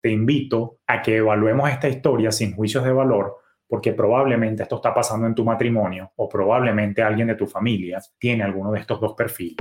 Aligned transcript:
te 0.00 0.10
invito 0.10 0.78
a 0.86 1.02
que 1.02 1.16
evaluemos 1.16 1.68
esta 1.70 1.88
historia 1.88 2.32
sin 2.32 2.54
juicios 2.54 2.84
de 2.84 2.92
valor, 2.92 3.36
porque 3.68 3.92
probablemente 3.92 4.62
esto 4.62 4.76
está 4.76 4.94
pasando 4.94 5.26
en 5.26 5.34
tu 5.34 5.44
matrimonio 5.44 6.12
o 6.16 6.28
probablemente 6.28 7.02
alguien 7.02 7.28
de 7.28 7.34
tu 7.34 7.46
familia 7.46 8.00
tiene 8.18 8.42
alguno 8.42 8.72
de 8.72 8.80
estos 8.80 9.00
dos 9.00 9.14
perfiles. 9.14 9.56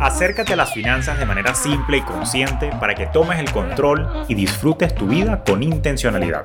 Acércate 0.00 0.52
a 0.52 0.56
las 0.56 0.72
finanzas 0.72 1.18
de 1.18 1.26
manera 1.26 1.54
simple 1.54 1.98
y 1.98 2.02
consciente 2.02 2.70
para 2.80 2.94
que 2.94 3.06
tomes 3.06 3.38
el 3.38 3.50
control 3.50 4.08
y 4.28 4.34
disfrutes 4.34 4.94
tu 4.94 5.08
vida 5.08 5.42
con 5.44 5.62
intencionalidad. 5.62 6.44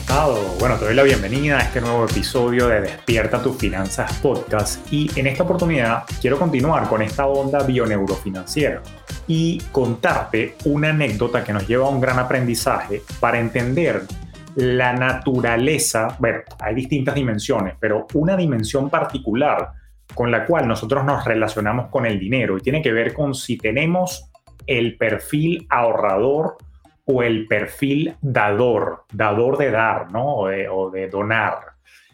Bueno, 0.71 0.85
te 0.85 0.85
doy 0.85 0.95
la 0.95 1.03
bienvenida 1.03 1.57
a 1.57 1.63
este 1.63 1.81
nuevo 1.81 2.05
episodio 2.05 2.69
de 2.69 2.79
Despierta 2.79 3.43
tus 3.43 3.57
finanzas 3.57 4.19
podcast. 4.19 4.89
Y 4.89 5.11
en 5.19 5.27
esta 5.27 5.43
oportunidad 5.43 6.05
quiero 6.21 6.39
continuar 6.39 6.87
con 6.87 7.01
esta 7.01 7.27
onda 7.27 7.63
bioneurofinanciera 7.63 8.81
y 9.27 9.61
contarte 9.73 10.55
una 10.63 10.91
anécdota 10.91 11.43
que 11.43 11.51
nos 11.51 11.67
lleva 11.67 11.87
a 11.87 11.89
un 11.89 11.99
gran 11.99 12.19
aprendizaje 12.19 13.01
para 13.19 13.37
entender 13.41 14.03
la 14.55 14.93
naturaleza, 14.93 16.15
bueno, 16.19 16.39
hay 16.61 16.73
distintas 16.73 17.15
dimensiones, 17.15 17.75
pero 17.77 18.07
una 18.13 18.37
dimensión 18.37 18.89
particular 18.89 19.73
con 20.15 20.31
la 20.31 20.45
cual 20.45 20.69
nosotros 20.69 21.03
nos 21.03 21.25
relacionamos 21.25 21.89
con 21.89 22.05
el 22.05 22.17
dinero 22.17 22.57
y 22.57 22.61
tiene 22.61 22.81
que 22.81 22.93
ver 22.93 23.13
con 23.13 23.35
si 23.35 23.57
tenemos 23.57 24.31
el 24.65 24.95
perfil 24.95 25.67
ahorrador 25.69 26.55
o 27.11 27.23
el 27.23 27.47
perfil 27.47 28.15
dador, 28.21 29.05
dador 29.11 29.57
de 29.57 29.71
dar, 29.71 30.11
¿no? 30.11 30.35
O 30.35 30.89
de, 30.89 31.09
donar. 31.09 31.57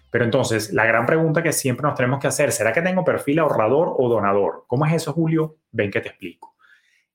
Pero 0.09 0.26
entonces, 0.26 0.73
la 0.73 0.86
gran 0.86 1.06
pregunta 1.06 1.44
que 1.44 1.54
siempre 1.54 1.84
nos 1.84 1.95
tenemos 1.95 2.20
que 2.20 2.28
hacer, 2.28 2.52
¿será 2.52 2.73
que 2.73 2.81
tengo 2.81 3.04
perfil 3.04 3.39
ahorrador 3.39 3.95
o 3.98 4.09
donador? 4.09 4.64
¿Cómo 4.67 4.86
es 4.86 4.94
eso, 4.94 5.14
Julio? 5.14 5.58
Ven 5.72 5.92
que 5.92 6.02
te 6.02 6.09
explico. 6.09 6.56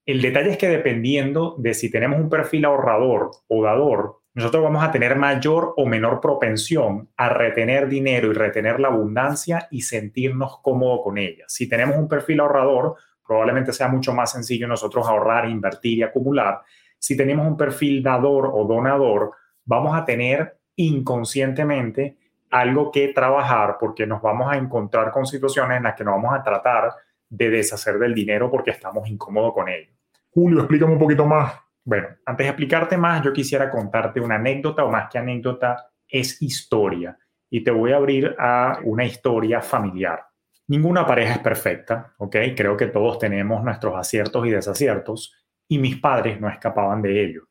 El 0.05 0.21
detalle 0.21 0.51
es 0.51 0.59
que 0.59 0.69
dependiendo 0.69 1.57
de 1.59 1.75
si 1.75 1.91
tenemos 1.91 2.21
un 2.21 2.29
perfil 2.29 2.65
ahorrador 2.65 3.31
o 3.49 3.63
dador, 3.63 4.21
nosotros 4.35 4.63
vamos 4.63 4.83
a 4.83 4.91
tener 4.91 5.17
mayor 5.17 5.75
o 5.77 5.87
menor 5.87 6.21
propensión 6.21 7.11
a 7.17 7.29
retener 7.29 7.89
dinero 7.89 8.31
y 8.31 8.35
retener 8.35 8.81
la 8.81 8.89
abundancia 8.89 9.69
y 9.71 9.83
sentirnos 9.83 10.59
cómodos 10.63 11.01
con 11.05 11.19
ella. 11.19 11.45
Si 11.49 11.69
tenemos 11.69 11.97
un 11.97 12.09
perfil 12.09 12.41
ahorrador, 12.41 12.97
probablemente 13.27 13.73
sea 13.73 13.89
mucho 13.89 14.15
más 14.15 14.33
sencillo 14.33 14.67
nosotros 14.67 15.07
ahorrar, 15.07 15.49
invertir 15.49 15.99
y 15.99 16.03
acumular 16.03 16.61
si 17.03 17.17
tenemos 17.17 17.45
un 17.49 17.57
perfil 17.57 18.01
dador 18.01 18.53
o 18.55 18.65
donador, 18.65 19.33
vamos 19.65 19.97
a 19.97 20.05
tener 20.05 20.57
inconscientemente 20.77 22.17
algo 22.49 22.93
que 22.93 23.09
trabajar 23.09 23.77
porque 23.81 24.07
nos 24.07 24.23
vamos 24.23 24.53
a 24.53 24.57
encontrar 24.57 25.11
con 25.11 25.27
situaciones 25.27 25.79
en 25.79 25.83
las 25.83 25.97
que 25.97 26.05
nos 26.05 26.15
vamos 26.15 26.33
a 26.33 26.45
tratar 26.45 26.93
de 27.29 27.51
deshacer 27.51 27.99
del 27.99 28.15
dinero 28.15 28.49
porque 28.49 28.71
estamos 28.71 29.09
incómodos 29.09 29.53
con 29.53 29.69
ello. 29.69 29.91
Julio, 30.31 30.61
explícame 30.61 30.93
un 30.93 31.01
poquito 31.01 31.27
más. 31.27 31.53
Bueno, 31.85 32.07
antes 32.25 32.45
de 32.45 32.51
explicarte 32.51 32.97
más, 32.97 33.21
yo 33.25 33.33
quisiera 33.33 33.69
contarte 33.69 34.21
una 34.21 34.37
anécdota 34.37 34.85
o 34.85 34.91
más 34.91 35.11
que 35.11 35.19
anécdota, 35.19 35.91
es 36.07 36.41
historia. 36.41 37.19
Y 37.51 37.65
te 37.65 37.73
voy 37.73 37.91
a 37.91 37.97
abrir 37.97 38.37
a 38.39 38.79
una 38.85 39.05
historia 39.05 39.61
familiar. 39.61 40.25
Ninguna 40.69 41.05
pareja 41.05 41.33
es 41.33 41.41
perfecta, 41.41 42.15
¿ok? 42.19 42.37
Creo 42.57 42.77
que 42.77 42.87
todos 42.87 43.19
tenemos 43.19 43.65
nuestros 43.65 43.97
aciertos 43.97 44.47
y 44.47 44.51
desaciertos 44.51 45.42
y 45.69 45.79
mis 45.79 45.99
padres 45.99 46.41
no 46.41 46.49
escapaban 46.49 47.03
de 47.03 47.25
ello. 47.25 47.49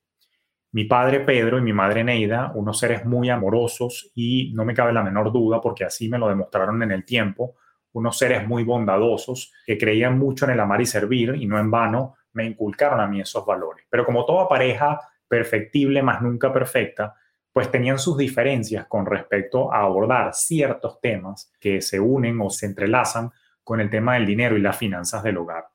Mi 0.74 0.86
padre 0.86 1.20
Pedro 1.20 1.58
y 1.58 1.62
mi 1.62 1.74
madre 1.74 2.04
Neida, 2.04 2.52
unos 2.56 2.80
seres 2.80 3.06
muy 3.06 3.30
amorosos 3.30 4.12
y 4.16 4.54
no 4.54 4.64
me 4.64 4.74
cabe 4.74 4.94
la 4.94 5.04
menor 5.04 5.32
duda 5.32 5.60
porque 5.60 5.84
así 5.84 6.08
me 6.08 6.18
lo 6.18 6.30
demostraron 6.30 6.82
en 6.82 6.92
el 6.92 7.04
tiempo, 7.04 7.56
unos 7.94 8.18
seres 8.18 8.48
muy 8.48 8.64
bondadosos 8.64 9.52
que 9.66 9.78
creían 9.78 10.18
mucho 10.18 10.46
en 10.46 10.52
el 10.52 10.60
amar 10.62 10.80
y 10.80 10.86
servir 10.86 11.36
y 11.36 11.46
no 11.46 11.60
en 11.60 11.70
vano 11.70 12.16
me 12.34 12.46
inculcaron 12.46 13.02
a 13.02 13.08
mí 13.08 13.20
esos 13.20 13.46
valores. 13.46 13.86
Pero 13.90 14.06
como 14.06 14.26
toda 14.26 14.48
pareja 14.48 15.00
perfectible, 15.28 16.02
más 16.02 16.22
nunca 16.22 16.54
perfecta, 16.54 17.16
pues 17.52 17.70
tenían 17.70 18.00
sus 18.00 18.18
diferencias 18.18 18.86
con 18.88 19.06
respecto 19.06 19.74
a 19.74 19.82
abordar 19.82 20.34
ciertos 20.34 21.02
temas 21.02 21.52
que 21.60 21.82
se 21.82 22.00
unen 22.00 22.40
o 22.40 22.50
se 22.50 22.66
entrelazan 22.68 23.32
con 23.64 23.82
el 23.82 23.90
tema 23.90 24.14
del 24.14 24.26
dinero 24.26 24.58
y 24.58 24.62
las 24.62 24.78
finanzas 24.78 25.22
del 25.24 25.38
hogar. 25.38 25.66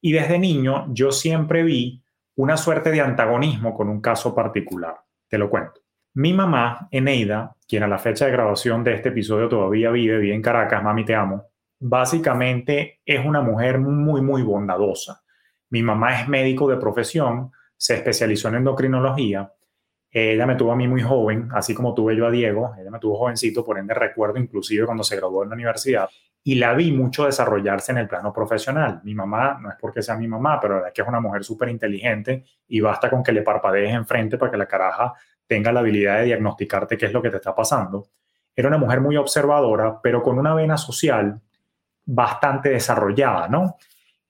Y 0.00 0.12
desde 0.12 0.38
niño 0.38 0.86
yo 0.92 1.10
siempre 1.10 1.62
vi 1.62 2.02
una 2.36 2.56
suerte 2.56 2.90
de 2.90 3.00
antagonismo 3.00 3.74
con 3.74 3.88
un 3.88 4.00
caso 4.00 4.34
particular. 4.34 4.96
Te 5.28 5.38
lo 5.38 5.50
cuento. 5.50 5.80
Mi 6.14 6.32
mamá, 6.32 6.88
Eneida, 6.90 7.56
quien 7.66 7.82
a 7.82 7.88
la 7.88 7.98
fecha 7.98 8.26
de 8.26 8.32
grabación 8.32 8.82
de 8.84 8.94
este 8.94 9.10
episodio 9.10 9.48
todavía 9.48 9.90
vive, 9.90 10.18
vive 10.18 10.34
en 10.34 10.42
Caracas, 10.42 10.82
mami 10.82 11.04
te 11.04 11.14
amo, 11.14 11.44
básicamente 11.80 13.00
es 13.04 13.24
una 13.24 13.40
mujer 13.40 13.78
muy, 13.78 14.20
muy 14.20 14.42
bondadosa. 14.42 15.22
Mi 15.70 15.82
mamá 15.82 16.20
es 16.20 16.28
médico 16.28 16.68
de 16.68 16.76
profesión, 16.76 17.52
se 17.76 17.96
especializó 17.96 18.48
en 18.48 18.56
endocrinología. 18.56 19.52
Ella 20.10 20.46
me 20.46 20.54
tuvo 20.56 20.72
a 20.72 20.76
mí 20.76 20.88
muy 20.88 21.02
joven, 21.02 21.48
así 21.52 21.74
como 21.74 21.94
tuve 21.94 22.16
yo 22.16 22.26
a 22.26 22.30
Diego. 22.30 22.72
Ella 22.80 22.90
me 22.90 22.98
tuvo 22.98 23.18
jovencito, 23.18 23.64
por 23.64 23.78
ende 23.78 23.94
recuerdo 23.94 24.38
inclusive 24.38 24.86
cuando 24.86 25.04
se 25.04 25.16
graduó 25.16 25.42
en 25.42 25.50
la 25.50 25.54
universidad 25.54 26.08
y 26.42 26.54
la 26.54 26.72
vi 26.74 26.92
mucho 26.92 27.26
desarrollarse 27.26 27.92
en 27.92 27.98
el 27.98 28.08
plano 28.08 28.32
profesional. 28.32 29.00
Mi 29.04 29.14
mamá, 29.14 29.58
no 29.60 29.70
es 29.70 29.76
porque 29.80 30.02
sea 30.02 30.16
mi 30.16 30.28
mamá, 30.28 30.58
pero 30.60 30.80
la 30.80 30.88
es 30.88 30.94
que 30.94 31.02
es 31.02 31.08
una 31.08 31.20
mujer 31.20 31.44
súper 31.44 31.68
inteligente 31.68 32.44
y 32.68 32.80
basta 32.80 33.10
con 33.10 33.22
que 33.22 33.32
le 33.32 33.42
parpadees 33.42 33.92
enfrente 33.92 34.38
para 34.38 34.50
que 34.50 34.56
la 34.56 34.66
caraja 34.66 35.12
tenga 35.46 35.72
la 35.72 35.80
habilidad 35.80 36.18
de 36.18 36.26
diagnosticarte 36.26 36.96
qué 36.96 37.06
es 37.06 37.12
lo 37.12 37.22
que 37.22 37.30
te 37.30 37.36
está 37.36 37.54
pasando. 37.54 38.08
Era 38.54 38.68
una 38.68 38.78
mujer 38.78 39.00
muy 39.00 39.16
observadora, 39.16 40.00
pero 40.02 40.22
con 40.22 40.38
una 40.38 40.54
vena 40.54 40.76
social 40.76 41.40
bastante 42.04 42.70
desarrollada, 42.70 43.48
¿no? 43.48 43.76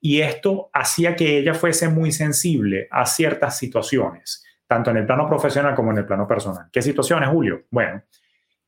Y 0.00 0.20
esto 0.20 0.70
hacía 0.72 1.16
que 1.16 1.38
ella 1.38 1.54
fuese 1.54 1.88
muy 1.88 2.12
sensible 2.12 2.88
a 2.90 3.04
ciertas 3.06 3.56
situaciones, 3.56 4.44
tanto 4.66 4.90
en 4.90 4.98
el 4.98 5.06
plano 5.06 5.26
profesional 5.28 5.74
como 5.74 5.90
en 5.92 5.98
el 5.98 6.06
plano 6.06 6.26
personal. 6.26 6.68
¿Qué 6.72 6.82
situaciones, 6.82 7.28
Julio? 7.28 7.62
Bueno, 7.70 8.02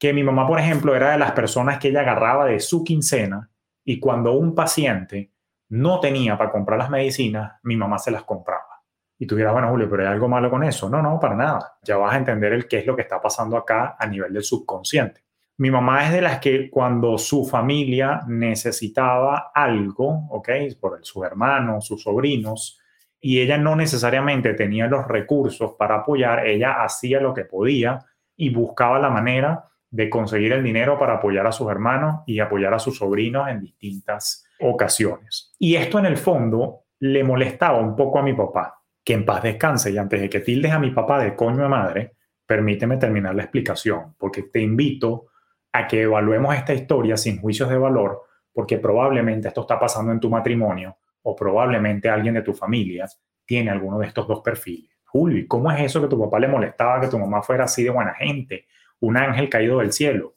que 0.00 0.14
mi 0.14 0.24
mamá, 0.24 0.46
por 0.46 0.58
ejemplo, 0.58 0.96
era 0.96 1.12
de 1.12 1.18
las 1.18 1.32
personas 1.32 1.78
que 1.78 1.88
ella 1.88 2.00
agarraba 2.00 2.46
de 2.46 2.58
su 2.58 2.82
quincena 2.82 3.50
y 3.84 4.00
cuando 4.00 4.32
un 4.32 4.54
paciente 4.54 5.34
no 5.68 6.00
tenía 6.00 6.38
para 6.38 6.50
comprar 6.50 6.78
las 6.78 6.88
medicinas, 6.88 7.60
mi 7.64 7.76
mamá 7.76 7.98
se 7.98 8.10
las 8.10 8.24
compraba. 8.24 8.82
Y 9.18 9.26
tú 9.26 9.36
dirás, 9.36 9.52
bueno, 9.52 9.68
Julio, 9.68 9.90
pero 9.90 10.02
hay 10.02 10.08
algo 10.08 10.26
malo 10.26 10.48
con 10.48 10.64
eso. 10.64 10.88
No, 10.88 11.02
no, 11.02 11.20
para 11.20 11.36
nada. 11.36 11.78
Ya 11.82 11.98
vas 11.98 12.14
a 12.14 12.16
entender 12.16 12.54
el 12.54 12.66
qué 12.66 12.78
es 12.78 12.86
lo 12.86 12.96
que 12.96 13.02
está 13.02 13.20
pasando 13.20 13.58
acá 13.58 13.96
a 13.98 14.06
nivel 14.06 14.32
del 14.32 14.42
subconsciente. 14.42 15.22
Mi 15.58 15.70
mamá 15.70 16.06
es 16.06 16.12
de 16.12 16.22
las 16.22 16.38
que 16.38 16.70
cuando 16.70 17.18
su 17.18 17.44
familia 17.44 18.22
necesitaba 18.26 19.52
algo, 19.54 20.28
¿ok? 20.30 20.48
Por 20.80 21.04
sus 21.04 21.26
hermanos, 21.26 21.86
sus 21.86 22.02
sobrinos, 22.02 22.80
y 23.20 23.40
ella 23.40 23.58
no 23.58 23.76
necesariamente 23.76 24.54
tenía 24.54 24.86
los 24.86 25.06
recursos 25.06 25.74
para 25.78 25.96
apoyar, 25.96 26.46
ella 26.46 26.82
hacía 26.82 27.20
lo 27.20 27.34
que 27.34 27.44
podía 27.44 27.98
y 28.34 28.48
buscaba 28.48 28.98
la 28.98 29.10
manera 29.10 29.66
de 29.90 30.08
conseguir 30.08 30.52
el 30.52 30.62
dinero 30.62 30.98
para 30.98 31.14
apoyar 31.14 31.46
a 31.46 31.52
sus 31.52 31.70
hermanos 31.70 32.22
y 32.26 32.38
apoyar 32.38 32.72
a 32.74 32.78
sus 32.78 32.98
sobrinos 32.98 33.48
en 33.48 33.60
distintas 33.60 34.44
ocasiones. 34.60 35.52
Y 35.58 35.74
esto 35.74 35.98
en 35.98 36.06
el 36.06 36.16
fondo 36.16 36.84
le 37.00 37.24
molestaba 37.24 37.78
un 37.78 37.96
poco 37.96 38.18
a 38.18 38.22
mi 38.22 38.34
papá, 38.34 38.82
que 39.02 39.14
en 39.14 39.24
paz 39.24 39.42
descanse 39.42 39.90
y 39.90 39.98
antes 39.98 40.20
de 40.20 40.28
que 40.28 40.40
tildes 40.40 40.72
a 40.72 40.78
mi 40.78 40.90
papá 40.90 41.22
de 41.22 41.34
coño 41.34 41.62
de 41.62 41.68
madre, 41.68 42.12
permíteme 42.46 42.96
terminar 42.98 43.34
la 43.34 43.42
explicación, 43.42 44.14
porque 44.18 44.44
te 44.44 44.60
invito 44.60 45.26
a 45.72 45.86
que 45.86 46.02
evaluemos 46.02 46.54
esta 46.54 46.74
historia 46.74 47.16
sin 47.16 47.40
juicios 47.40 47.68
de 47.68 47.78
valor, 47.78 48.22
porque 48.52 48.78
probablemente 48.78 49.48
esto 49.48 49.62
está 49.62 49.78
pasando 49.78 50.12
en 50.12 50.20
tu 50.20 50.28
matrimonio 50.28 50.96
o 51.22 51.34
probablemente 51.36 52.08
alguien 52.08 52.34
de 52.34 52.42
tu 52.42 52.52
familia 52.52 53.06
tiene 53.44 53.70
alguno 53.70 53.98
de 53.98 54.06
estos 54.06 54.26
dos 54.26 54.40
perfiles. 54.40 54.90
Julio, 55.04 55.44
¿cómo 55.48 55.70
es 55.72 55.80
eso 55.80 56.00
que 56.00 56.08
tu 56.08 56.20
papá 56.20 56.38
le 56.38 56.48
molestaba 56.48 57.00
que 57.00 57.08
tu 57.08 57.18
mamá 57.18 57.42
fuera 57.42 57.64
así 57.64 57.82
de 57.82 57.90
buena 57.90 58.14
gente? 58.14 58.66
Un 59.00 59.16
ángel 59.16 59.48
caído 59.48 59.78
del 59.78 59.92
cielo. 59.92 60.36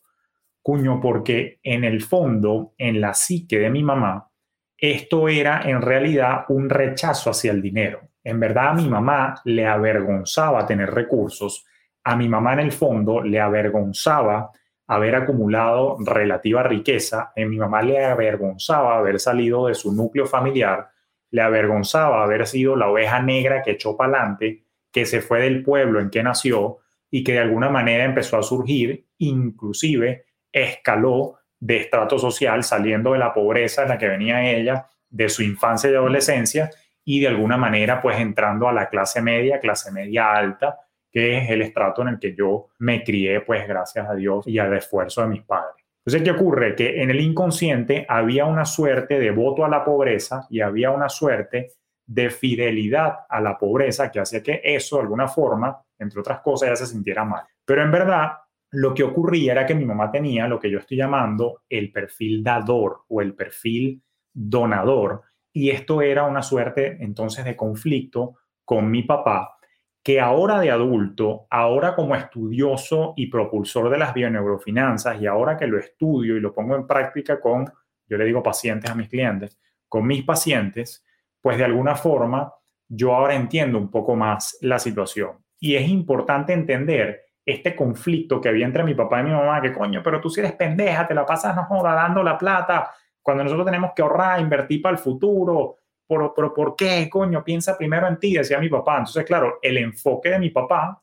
Cuño, 0.61 0.99
porque 1.01 1.59
en 1.63 1.83
el 1.83 2.01
fondo, 2.01 2.73
en 2.77 3.01
la 3.01 3.13
psique 3.13 3.59
de 3.59 3.69
mi 3.69 3.83
mamá, 3.83 4.29
esto 4.77 5.29
era 5.29 5.61
en 5.63 5.81
realidad 5.81 6.45
un 6.49 6.69
rechazo 6.69 7.29
hacia 7.29 7.51
el 7.51 7.61
dinero. 7.61 8.01
En 8.23 8.39
verdad 8.39 8.69
a 8.69 8.73
mi 8.73 8.87
mamá 8.87 9.35
le 9.45 9.67
avergonzaba 9.67 10.65
tener 10.65 10.93
recursos, 10.93 11.65
a 12.03 12.15
mi 12.15 12.27
mamá 12.27 12.53
en 12.53 12.59
el 12.59 12.71
fondo 12.71 13.21
le 13.21 13.39
avergonzaba 13.39 14.51
haber 14.87 15.15
acumulado 15.15 15.97
relativa 15.99 16.63
riqueza, 16.63 17.31
en 17.35 17.49
mi 17.49 17.57
mamá 17.57 17.81
le 17.81 18.03
avergonzaba 18.03 18.97
haber 18.97 19.19
salido 19.19 19.67
de 19.67 19.75
su 19.75 19.93
núcleo 19.93 20.25
familiar, 20.25 20.89
le 21.31 21.41
avergonzaba 21.41 22.23
haber 22.23 22.45
sido 22.45 22.75
la 22.75 22.89
oveja 22.89 23.21
negra 23.21 23.61
que 23.61 23.71
echó 23.71 23.97
para 23.97 24.19
adelante, 24.19 24.65
que 24.91 25.05
se 25.05 25.21
fue 25.21 25.41
del 25.41 25.63
pueblo 25.63 25.99
en 25.99 26.09
que 26.09 26.23
nació 26.23 26.79
y 27.15 27.23
que 27.23 27.33
de 27.33 27.39
alguna 27.39 27.69
manera 27.69 28.05
empezó 28.05 28.39
a 28.39 28.41
surgir, 28.41 29.05
inclusive 29.19 30.25
escaló 30.51 31.37
de 31.59 31.77
estrato 31.77 32.17
social, 32.17 32.63
saliendo 32.63 33.13
de 33.13 33.19
la 33.19 33.31
pobreza 33.31 33.83
en 33.83 33.89
la 33.89 33.99
que 33.99 34.07
venía 34.07 34.49
ella, 34.49 34.87
de 35.11 35.29
su 35.29 35.43
infancia 35.43 35.91
y 35.91 35.93
adolescencia, 35.93 36.71
y 37.05 37.19
de 37.19 37.27
alguna 37.27 37.55
manera 37.55 38.01
pues 38.01 38.19
entrando 38.19 38.67
a 38.67 38.73
la 38.73 38.89
clase 38.89 39.21
media, 39.21 39.59
clase 39.59 39.91
media 39.91 40.31
alta, 40.31 40.79
que 41.11 41.37
es 41.37 41.51
el 41.51 41.61
estrato 41.61 42.01
en 42.01 42.07
el 42.07 42.19
que 42.19 42.33
yo 42.33 42.69
me 42.79 43.03
crié 43.03 43.41
pues 43.41 43.67
gracias 43.67 44.09
a 44.09 44.15
Dios 44.15 44.47
y 44.47 44.57
al 44.57 44.73
esfuerzo 44.73 45.21
de 45.21 45.27
mis 45.27 45.43
padres. 45.43 45.85
Entonces, 46.03 46.23
¿qué 46.23 46.31
ocurre? 46.31 46.73
Que 46.73 47.03
en 47.03 47.11
el 47.11 47.21
inconsciente 47.21 48.07
había 48.09 48.45
una 48.45 48.65
suerte 48.65 49.19
de 49.19 49.29
voto 49.29 49.63
a 49.63 49.69
la 49.69 49.85
pobreza 49.85 50.47
y 50.49 50.61
había 50.61 50.89
una 50.89 51.09
suerte 51.09 51.73
de 52.07 52.31
fidelidad 52.31 53.19
a 53.29 53.39
la 53.39 53.55
pobreza 53.55 54.11
que 54.11 54.19
hacía 54.19 54.41
que 54.41 54.61
eso, 54.63 54.95
de 54.95 55.03
alguna 55.03 55.27
forma, 55.27 55.79
entre 55.99 56.19
otras 56.19 56.41
cosas, 56.41 56.69
ya 56.69 56.75
se 56.75 56.87
sintiera 56.87 57.23
mal. 57.23 57.43
Pero 57.65 57.83
en 57.83 57.91
verdad, 57.91 58.31
lo 58.71 58.93
que 58.93 59.03
ocurría 59.03 59.51
era 59.51 59.65
que 59.65 59.75
mi 59.75 59.85
mamá 59.85 60.09
tenía 60.09 60.47
lo 60.47 60.59
que 60.59 60.69
yo 60.69 60.79
estoy 60.79 60.97
llamando 60.97 61.61
el 61.69 61.91
perfil 61.91 62.43
dador 62.43 63.03
o 63.07 63.21
el 63.21 63.35
perfil 63.35 64.01
donador. 64.33 65.21
Y 65.51 65.69
esto 65.69 66.01
era 66.01 66.23
una 66.23 66.41
suerte 66.41 66.97
entonces 66.99 67.45
de 67.45 67.55
conflicto 67.55 68.37
con 68.65 68.89
mi 68.89 69.03
papá, 69.03 69.57
que 70.01 70.19
ahora 70.19 70.59
de 70.59 70.71
adulto, 70.71 71.45
ahora 71.49 71.95
como 71.95 72.15
estudioso 72.15 73.13
y 73.15 73.27
propulsor 73.27 73.89
de 73.89 73.99
las 73.99 74.13
bioneurofinanzas 74.13 75.21
y 75.21 75.27
ahora 75.27 75.55
que 75.55 75.67
lo 75.67 75.77
estudio 75.77 76.35
y 76.35 76.39
lo 76.39 76.53
pongo 76.53 76.75
en 76.75 76.87
práctica 76.87 77.39
con, 77.39 77.71
yo 78.07 78.17
le 78.17 78.25
digo 78.25 78.41
pacientes 78.41 78.89
a 78.89 78.95
mis 78.95 79.07
clientes, 79.07 79.59
con 79.87 80.07
mis 80.07 80.23
pacientes, 80.23 81.05
pues 81.39 81.57
de 81.57 81.65
alguna 81.65 81.95
forma 81.95 82.51
yo 82.87 83.13
ahora 83.13 83.35
entiendo 83.35 83.77
un 83.77 83.91
poco 83.91 84.15
más 84.15 84.57
la 84.61 84.79
situación. 84.79 85.42
Y 85.63 85.77
es 85.77 85.87
importante 85.87 86.51
entender 86.51 87.21
este 87.45 87.73
conflicto 87.73 88.41
que 88.41 88.49
había 88.49 88.65
entre 88.65 88.83
mi 88.83 88.95
papá 88.95 89.21
y 89.21 89.23
mi 89.23 89.31
mamá, 89.31 89.61
que 89.61 89.71
coño, 89.71 90.01
pero 90.03 90.19
tú 90.19 90.29
si 90.29 90.41
eres 90.41 90.51
pendeja, 90.51 91.07
te 91.07 91.13
la 91.13 91.25
pasas, 91.25 91.55
no 91.55 91.63
joda, 91.63 91.93
dando 91.93 92.21
la 92.21 92.37
plata, 92.37 92.91
cuando 93.21 93.45
nosotros 93.45 93.65
tenemos 93.67 93.91
que 93.95 94.01
ahorrar, 94.01 94.41
invertir 94.41 94.81
para 94.81 94.91
el 94.91 94.97
futuro, 94.97 95.77
pero, 96.05 96.33
pero 96.35 96.53
¿por 96.53 96.75
qué, 96.75 97.09
coño? 97.09 97.45
Piensa 97.45 97.77
primero 97.77 98.09
en 98.09 98.19
ti, 98.19 98.33
decía 98.33 98.59
mi 98.59 98.67
papá. 98.67 98.97
Entonces, 98.97 99.23
claro, 99.23 99.59
el 99.61 99.77
enfoque 99.77 100.31
de 100.31 100.39
mi 100.39 100.49
papá 100.49 101.01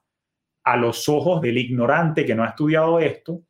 a 0.62 0.76
los 0.76 1.08
ojos 1.08 1.40
del 1.40 1.56
ignorante 1.56 2.26
que 2.26 2.34
no 2.34 2.44
ha 2.44 2.48
estudiado 2.48 3.00
esto, 3.00 3.40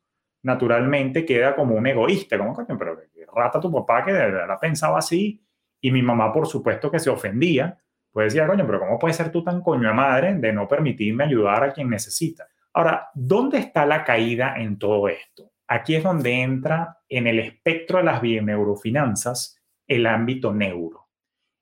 naturalmente 0.43 1.25
queda 1.25 1.57
como 1.57 1.75
un 1.75 1.87
egoísta, 1.87 2.37
como, 2.37 2.53
coño, 2.53 2.77
pero 2.77 2.97
rata 3.35 3.59
tu 3.59 3.69
papá 3.69 4.05
que 4.05 4.13
de 4.13 4.31
verdad 4.31 4.57
pensaba 4.61 4.99
así, 4.99 5.45
y 5.81 5.91
mi 5.91 6.01
mamá, 6.01 6.31
por 6.31 6.47
supuesto, 6.47 6.89
que 6.89 6.99
se 6.99 7.09
ofendía, 7.09 7.77
pues 8.11 8.33
decía, 8.33 8.47
coño, 8.47 8.65
pero 8.65 8.79
¿cómo 8.79 8.99
puedes 8.99 9.15
ser 9.15 9.31
tú 9.31 9.43
tan 9.43 9.61
coño 9.61 9.87
de 9.87 9.93
madre 9.93 10.35
de 10.35 10.53
no 10.53 10.67
permitirme 10.67 11.23
ayudar 11.23 11.63
a 11.63 11.73
quien 11.73 11.89
necesita? 11.89 12.47
Ahora, 12.73 13.09
¿dónde 13.13 13.57
está 13.57 13.85
la 13.85 14.03
caída 14.03 14.55
en 14.57 14.77
todo 14.77 15.07
esto? 15.07 15.51
Aquí 15.67 15.95
es 15.95 16.03
donde 16.03 16.41
entra 16.41 16.99
en 17.07 17.27
el 17.27 17.39
espectro 17.39 17.99
de 17.99 18.03
las 18.03 18.21
bieneurofinanzas 18.21 19.57
el 19.87 20.05
ámbito 20.05 20.53
neuro. 20.53 21.09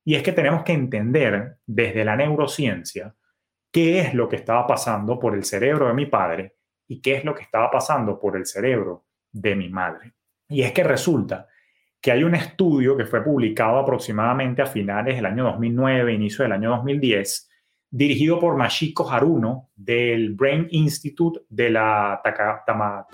Y 0.04 0.14
es 0.16 0.22
que 0.22 0.32
tenemos 0.32 0.64
que 0.64 0.72
entender 0.72 1.58
desde 1.66 2.04
la 2.04 2.16
neurociencia 2.16 3.14
qué 3.70 4.00
es 4.00 4.14
lo 4.14 4.28
que 4.28 4.36
estaba 4.36 4.66
pasando 4.66 5.18
por 5.18 5.34
el 5.34 5.44
cerebro 5.44 5.86
de 5.86 5.94
mi 5.94 6.06
padre 6.06 6.56
y 6.88 7.00
qué 7.00 7.14
es 7.14 7.24
lo 7.24 7.34
que 7.34 7.42
estaba 7.42 7.70
pasando 7.70 8.18
por 8.18 8.36
el 8.36 8.46
cerebro 8.46 9.04
de 9.30 9.54
mi 9.54 9.68
madre. 9.68 10.14
Y 10.48 10.62
es 10.62 10.72
que 10.72 10.82
resulta 10.82 11.46
que 12.00 12.10
hay 12.10 12.24
un 12.24 12.34
estudio 12.34 12.96
que 12.96 13.04
fue 13.04 13.22
publicado 13.22 13.78
aproximadamente 13.78 14.62
a 14.62 14.66
finales 14.66 15.16
del 15.16 15.26
año 15.26 15.44
2009, 15.44 16.14
inicio 16.14 16.42
del 16.44 16.52
año 16.52 16.70
2010, 16.70 17.50
dirigido 17.90 18.38
por 18.38 18.56
Mashiko 18.56 19.10
Haruno 19.10 19.70
del 19.76 20.34
Brain 20.34 20.66
Institute 20.70 21.40
de 21.48 21.70
la 21.70 22.20
Tama, 22.64 23.06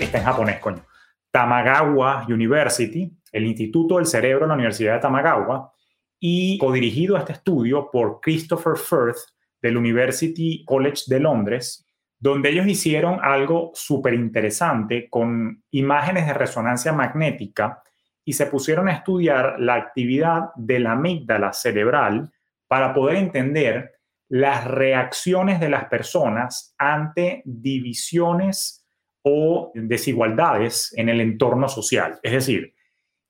está 0.00 0.18
en 0.18 0.24
japonés, 0.24 0.60
coño. 0.60 0.84
Tamagawa 1.30 2.26
University, 2.28 3.10
el 3.32 3.46
Instituto 3.46 3.96
del 3.96 4.06
Cerebro 4.06 4.44
de 4.44 4.48
la 4.48 4.54
Universidad 4.54 4.94
de 4.94 5.00
Tamagawa, 5.00 5.72
y 6.20 6.56
codirigido 6.58 7.16
este 7.16 7.32
estudio 7.32 7.90
por 7.90 8.20
Christopher 8.20 8.76
Firth 8.76 9.18
del 9.60 9.76
University 9.76 10.64
College 10.64 11.02
de 11.08 11.20
Londres, 11.20 11.83
donde 12.24 12.48
ellos 12.48 12.66
hicieron 12.66 13.18
algo 13.22 13.70
súper 13.74 14.14
interesante 14.14 15.10
con 15.10 15.62
imágenes 15.72 16.26
de 16.26 16.32
resonancia 16.32 16.90
magnética 16.90 17.82
y 18.24 18.32
se 18.32 18.46
pusieron 18.46 18.88
a 18.88 18.92
estudiar 18.92 19.56
la 19.58 19.74
actividad 19.74 20.44
de 20.56 20.78
la 20.78 20.92
amígdala 20.92 21.52
cerebral 21.52 22.32
para 22.66 22.94
poder 22.94 23.16
entender 23.16 24.00
las 24.30 24.64
reacciones 24.64 25.60
de 25.60 25.68
las 25.68 25.84
personas 25.84 26.74
ante 26.78 27.42
divisiones 27.44 28.86
o 29.22 29.70
desigualdades 29.74 30.94
en 30.96 31.10
el 31.10 31.20
entorno 31.20 31.68
social. 31.68 32.20
Es 32.22 32.32
decir, 32.32 32.74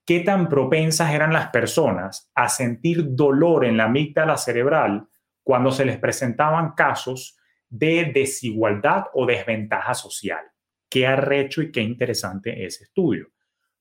qué 0.06 0.20
tan 0.20 0.48
propensas 0.48 1.12
eran 1.12 1.32
las 1.32 1.48
personas 1.48 2.30
a 2.32 2.48
sentir 2.48 3.16
dolor 3.16 3.64
en 3.64 3.76
la 3.76 3.86
amígdala 3.86 4.36
cerebral 4.36 5.08
cuando 5.42 5.72
se 5.72 5.84
les 5.84 5.98
presentaban 5.98 6.74
casos 6.76 7.40
de 7.76 8.10
desigualdad 8.14 9.04
o 9.14 9.26
desventaja 9.26 9.94
social. 9.94 10.44
Qué 10.88 11.06
arrecho 11.06 11.62
y 11.62 11.72
qué 11.72 11.80
interesante 11.80 12.64
ese 12.64 12.84
estudio 12.84 13.34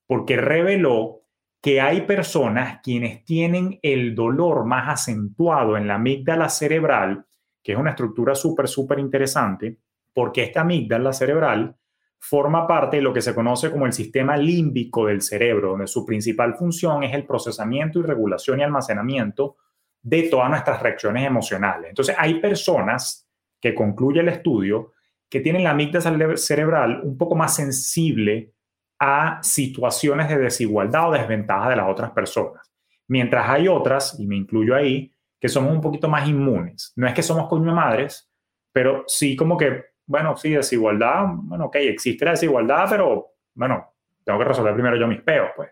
porque 0.08 0.38
reveló 0.38 1.22
que 1.62 1.80
hay 1.80 2.02
personas 2.02 2.82
quienes 2.84 3.24
tienen 3.24 3.80
el 3.82 4.16
dolor 4.16 4.66
más 4.66 4.90
acentuado 4.90 5.78
en 5.78 5.88
la 5.88 5.96
amígdala 5.96 6.50
cerebral, 6.50 7.26
que 7.64 7.72
es 7.72 7.78
una 7.78 7.92
estructura 7.92 8.36
súper, 8.36 8.68
súper 8.68 9.00
interesante, 9.00 9.80
porque 10.14 10.44
esta 10.44 10.62
amígdala 10.62 11.14
cerebral 11.14 11.76
forma 12.20 12.68
parte 12.68 12.98
de 12.98 13.04
lo 13.04 13.14
que 13.14 13.22
se 13.22 13.34
conoce 13.34 13.72
como 13.72 13.86
el 13.86 13.94
sistema 13.94 14.38
límbico 14.38 15.08
del 15.08 15.22
cerebro, 15.22 15.72
donde 15.72 15.88
su 15.88 16.06
principal 16.06 16.56
función 16.56 17.04
es 17.04 17.14
el 17.14 17.26
procesamiento 17.26 18.00
y 18.00 18.04
regulación 18.04 18.60
y 18.60 18.64
almacenamiento 18.64 19.56
de 20.02 20.24
todas 20.24 20.50
nuestras 20.50 20.82
reacciones 20.82 21.26
emocionales. 21.26 21.90
Entonces, 21.90 22.16
hay 22.20 22.36
personas 22.36 23.23
que 23.64 23.74
concluye 23.74 24.20
el 24.20 24.28
estudio 24.28 24.92
que 25.30 25.40
tienen 25.40 25.64
la 25.64 25.70
amígdala 25.70 26.36
cerebral 26.36 27.00
un 27.02 27.18
poco 27.18 27.34
más 27.34 27.56
sensible 27.56 28.52
a 29.00 29.40
situaciones 29.42 30.28
de 30.28 30.38
desigualdad 30.38 31.08
o 31.08 31.14
desventaja 31.14 31.70
de 31.70 31.78
las 31.78 31.90
otras 31.90 32.12
personas. 32.12 32.74
Mientras 33.08 33.48
hay 33.48 33.70
otras, 33.70 34.20
y 34.20 34.28
me 34.28 34.36
incluyo 34.36 34.76
ahí, 34.76 35.10
que 35.40 35.48
somos 35.48 35.72
un 35.72 35.80
poquito 35.80 36.10
más 36.10 36.28
inmunes. 36.28 36.92
No 36.98 37.08
es 37.08 37.14
que 37.14 37.24
somos 37.24 37.48
coño 37.48 37.74
madres, 37.74 38.30
pero 38.74 39.06
sí 39.08 39.34
como 39.38 39.56
que, 39.56 39.86
bueno, 40.06 40.36
sí, 40.36 40.50
desigualdad, 40.50 41.24
bueno, 41.34 41.68
ok, 41.68 41.78
existe 41.78 42.26
la 42.26 42.32
desigualdad, 42.32 42.86
pero 42.90 43.28
bueno, 43.56 43.94
tengo 44.26 44.40
que 44.40 44.46
resolver 44.46 44.74
primero 44.74 44.98
yo 44.98 45.08
mis 45.08 45.22
peos, 45.22 45.52
pues. 45.56 45.70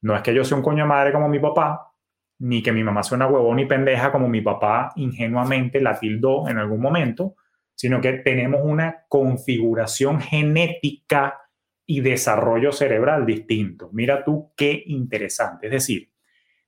No 0.00 0.16
es 0.16 0.22
que 0.22 0.34
yo 0.34 0.44
sea 0.44 0.56
un 0.56 0.62
coño 0.64 0.86
madre 0.86 1.12
como 1.12 1.28
mi 1.28 1.38
papá, 1.38 1.91
ni 2.42 2.60
que 2.60 2.72
mi 2.72 2.82
mamá 2.82 3.04
sea 3.04 3.16
una 3.16 3.28
huevón 3.28 3.56
ni 3.56 3.66
pendeja 3.66 4.10
como 4.10 4.28
mi 4.28 4.40
papá 4.40 4.92
ingenuamente 4.96 5.80
la 5.80 5.98
tildó 5.98 6.48
en 6.48 6.58
algún 6.58 6.80
momento, 6.80 7.36
sino 7.72 8.00
que 8.00 8.14
tenemos 8.14 8.62
una 8.64 9.04
configuración 9.08 10.20
genética 10.20 11.40
y 11.86 12.00
desarrollo 12.00 12.72
cerebral 12.72 13.24
distinto. 13.24 13.90
Mira 13.92 14.24
tú 14.24 14.52
qué 14.56 14.82
interesante. 14.86 15.68
Es 15.68 15.72
decir, 15.72 16.10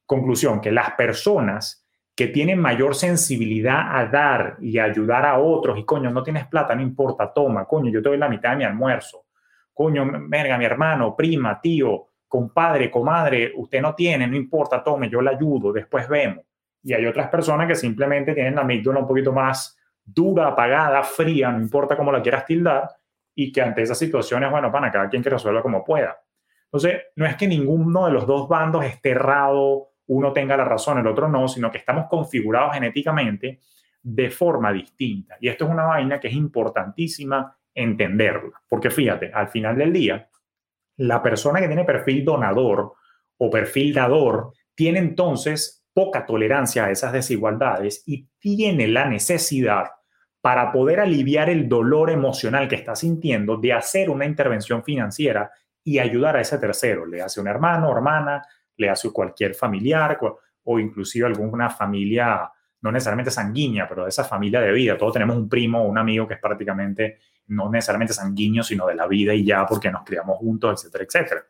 conclusión, 0.06 0.60
que 0.60 0.70
las 0.70 0.92
personas 0.92 1.84
que 2.14 2.28
tienen 2.28 2.60
mayor 2.60 2.94
sensibilidad 2.94 3.98
a 3.98 4.06
dar 4.06 4.56
y 4.60 4.78
ayudar 4.78 5.26
a 5.26 5.40
otros, 5.40 5.76
y 5.76 5.84
coño, 5.84 6.10
no 6.10 6.22
tienes 6.22 6.46
plata, 6.46 6.76
no 6.76 6.82
importa, 6.82 7.32
toma, 7.32 7.64
coño, 7.64 7.90
yo 7.90 8.00
te 8.00 8.10
doy 8.10 8.18
la 8.18 8.28
mitad 8.28 8.50
de 8.50 8.58
mi 8.58 8.64
almuerzo. 8.64 9.26
Coño, 9.72 10.08
verga, 10.28 10.56
mi 10.56 10.66
hermano, 10.66 11.16
prima, 11.16 11.60
tío, 11.60 12.10
compadre, 12.34 12.90
comadre, 12.90 13.52
usted 13.54 13.80
no 13.80 13.94
tiene, 13.94 14.26
no 14.26 14.34
importa, 14.34 14.82
tome, 14.82 15.08
yo 15.08 15.22
le 15.22 15.30
ayudo, 15.30 15.72
después 15.72 16.08
vemos. 16.08 16.44
Y 16.82 16.92
hay 16.92 17.06
otras 17.06 17.28
personas 17.28 17.68
que 17.68 17.76
simplemente 17.76 18.34
tienen 18.34 18.56
la 18.56 18.62
amígdala 18.62 18.98
un 18.98 19.06
poquito 19.06 19.32
más 19.32 19.78
dura, 20.04 20.48
apagada, 20.48 21.00
fría, 21.04 21.52
no 21.52 21.60
importa 21.60 21.96
cómo 21.96 22.10
la 22.10 22.20
quieras 22.20 22.44
tildar, 22.44 22.90
y 23.36 23.52
que 23.52 23.62
ante 23.62 23.82
esas 23.82 23.96
situaciones, 23.96 24.50
bueno, 24.50 24.72
para 24.72 24.90
cada 24.90 25.08
quien 25.08 25.22
que 25.22 25.30
resuelva 25.30 25.62
como 25.62 25.84
pueda. 25.84 26.18
Entonces, 26.64 27.02
no 27.14 27.24
es 27.24 27.36
que 27.36 27.46
ninguno 27.46 28.06
de 28.06 28.10
los 28.10 28.26
dos 28.26 28.48
bandos 28.48 28.84
esté 28.84 29.10
errado, 29.10 29.90
uno 30.08 30.32
tenga 30.32 30.56
la 30.56 30.64
razón, 30.64 30.98
el 30.98 31.06
otro 31.06 31.28
no, 31.28 31.46
sino 31.46 31.70
que 31.70 31.78
estamos 31.78 32.06
configurados 32.08 32.74
genéticamente 32.74 33.60
de 34.02 34.30
forma 34.30 34.72
distinta. 34.72 35.36
Y 35.40 35.46
esto 35.46 35.66
es 35.66 35.70
una 35.70 35.84
vaina 35.84 36.18
que 36.18 36.26
es 36.26 36.34
importantísima 36.34 37.56
entenderla, 37.72 38.60
porque 38.68 38.90
fíjate, 38.90 39.30
al 39.32 39.46
final 39.46 39.78
del 39.78 39.92
día, 39.92 40.28
la 40.96 41.22
persona 41.22 41.60
que 41.60 41.66
tiene 41.66 41.84
perfil 41.84 42.24
donador 42.24 42.94
o 43.38 43.50
perfil 43.50 43.94
dador 43.94 44.52
tiene 44.74 44.98
entonces 44.98 45.84
poca 45.92 46.26
tolerancia 46.26 46.84
a 46.84 46.90
esas 46.90 47.12
desigualdades 47.12 48.02
y 48.06 48.28
tiene 48.38 48.88
la 48.88 49.08
necesidad 49.08 49.86
para 50.40 50.72
poder 50.72 51.00
aliviar 51.00 51.48
el 51.48 51.68
dolor 51.68 52.10
emocional 52.10 52.68
que 52.68 52.74
está 52.74 52.94
sintiendo 52.94 53.56
de 53.56 53.72
hacer 53.72 54.10
una 54.10 54.26
intervención 54.26 54.84
financiera 54.84 55.50
y 55.82 55.98
ayudar 55.98 56.36
a 56.36 56.40
ese 56.40 56.58
tercero, 56.58 57.06
le 57.06 57.22
hace 57.22 57.40
un 57.40 57.48
hermano, 57.48 57.90
hermana, 57.90 58.42
le 58.76 58.90
hace 58.90 59.10
cualquier 59.10 59.54
familiar 59.54 60.18
o 60.64 60.78
inclusive 60.78 61.26
alguna 61.26 61.70
familia, 61.70 62.50
no 62.80 62.90
necesariamente 62.90 63.30
sanguínea, 63.30 63.86
pero 63.88 64.02
de 64.02 64.08
esa 64.08 64.24
familia 64.24 64.60
de 64.60 64.72
vida. 64.72 64.98
Todos 64.98 65.12
tenemos 65.12 65.36
un 65.36 65.48
primo 65.48 65.82
o 65.82 65.88
un 65.88 65.98
amigo 65.98 66.26
que 66.26 66.34
es 66.34 66.40
prácticamente 66.40 67.18
no 67.48 67.70
necesariamente 67.70 68.14
sanguíneo, 68.14 68.62
sino 68.62 68.86
de 68.86 68.94
la 68.94 69.06
vida 69.06 69.34
y 69.34 69.44
ya 69.44 69.66
porque 69.66 69.90
nos 69.90 70.04
criamos 70.04 70.38
juntos, 70.38 70.80
etcétera, 70.80 71.04
etcétera. 71.04 71.46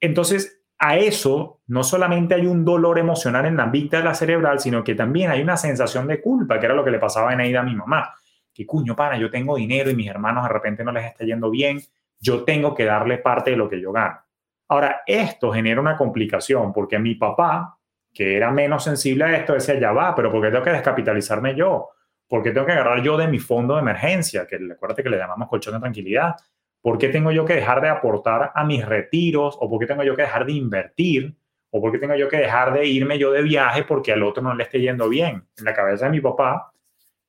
Entonces, 0.00 0.64
a 0.78 0.96
eso 0.96 1.60
no 1.68 1.82
solamente 1.84 2.34
hay 2.34 2.46
un 2.46 2.64
dolor 2.64 2.98
emocional 2.98 3.46
en 3.46 3.56
la 3.56 3.72
la 4.02 4.14
cerebral, 4.14 4.60
sino 4.60 4.82
que 4.82 4.94
también 4.94 5.30
hay 5.30 5.40
una 5.40 5.56
sensación 5.56 6.06
de 6.06 6.20
culpa, 6.20 6.58
que 6.58 6.66
era 6.66 6.74
lo 6.74 6.84
que 6.84 6.90
le 6.90 6.98
pasaba 6.98 7.30
a 7.30 7.34
Eneida 7.34 7.60
a 7.60 7.62
mi 7.62 7.74
mamá. 7.74 8.14
Que 8.52 8.66
cuño, 8.66 8.94
pana, 8.94 9.16
yo 9.16 9.30
tengo 9.30 9.56
dinero 9.56 9.90
y 9.90 9.96
mis 9.96 10.08
hermanos 10.08 10.44
de 10.44 10.52
repente 10.52 10.84
no 10.84 10.92
les 10.92 11.06
está 11.06 11.24
yendo 11.24 11.50
bien, 11.50 11.80
yo 12.20 12.44
tengo 12.44 12.74
que 12.74 12.84
darle 12.84 13.18
parte 13.18 13.50
de 13.50 13.56
lo 13.56 13.68
que 13.68 13.80
yo 13.80 13.92
gano. 13.92 14.20
Ahora, 14.68 15.02
esto 15.06 15.52
genera 15.52 15.80
una 15.80 15.96
complicación 15.96 16.72
porque 16.72 16.98
mi 16.98 17.14
papá, 17.14 17.78
que 18.12 18.36
era 18.36 18.50
menos 18.50 18.84
sensible 18.84 19.24
a 19.24 19.36
esto, 19.36 19.54
decía, 19.54 19.78
ya 19.78 19.92
va, 19.92 20.14
pero 20.14 20.30
¿por 20.30 20.42
qué 20.42 20.50
tengo 20.50 20.64
que 20.64 20.70
descapitalizarme 20.70 21.54
yo? 21.54 21.90
¿Por 22.28 22.42
qué 22.42 22.50
tengo 22.50 22.66
que 22.66 22.72
agarrar 22.72 23.02
yo 23.02 23.16
de 23.16 23.28
mi 23.28 23.38
fondo 23.38 23.74
de 23.74 23.80
emergencia? 23.80 24.46
Que 24.46 24.56
acuérdate 24.56 25.02
que 25.02 25.10
le 25.10 25.18
llamamos 25.18 25.48
colchón 25.48 25.74
de 25.74 25.80
tranquilidad. 25.80 26.34
¿Por 26.80 26.98
qué 26.98 27.08
tengo 27.08 27.30
yo 27.32 27.44
que 27.44 27.54
dejar 27.54 27.80
de 27.80 27.88
aportar 27.88 28.52
a 28.54 28.64
mis 28.64 28.84
retiros? 28.84 29.56
¿O 29.60 29.70
por 29.70 29.78
qué 29.78 29.86
tengo 29.86 30.02
yo 30.02 30.16
que 30.16 30.22
dejar 30.22 30.44
de 30.44 30.52
invertir? 30.52 31.34
¿O 31.70 31.80
por 31.80 31.92
qué 31.92 31.98
tengo 31.98 32.14
yo 32.14 32.28
que 32.28 32.36
dejar 32.36 32.72
de 32.72 32.86
irme 32.86 33.18
yo 33.18 33.32
de 33.32 33.42
viaje 33.42 33.84
porque 33.84 34.12
al 34.12 34.22
otro 34.22 34.42
no 34.42 34.54
le 34.54 34.64
esté 34.64 34.80
yendo 34.80 35.08
bien? 35.08 35.44
En 35.56 35.64
la 35.64 35.74
cabeza 35.74 36.06
de 36.06 36.12
mi 36.12 36.20
papá 36.20 36.72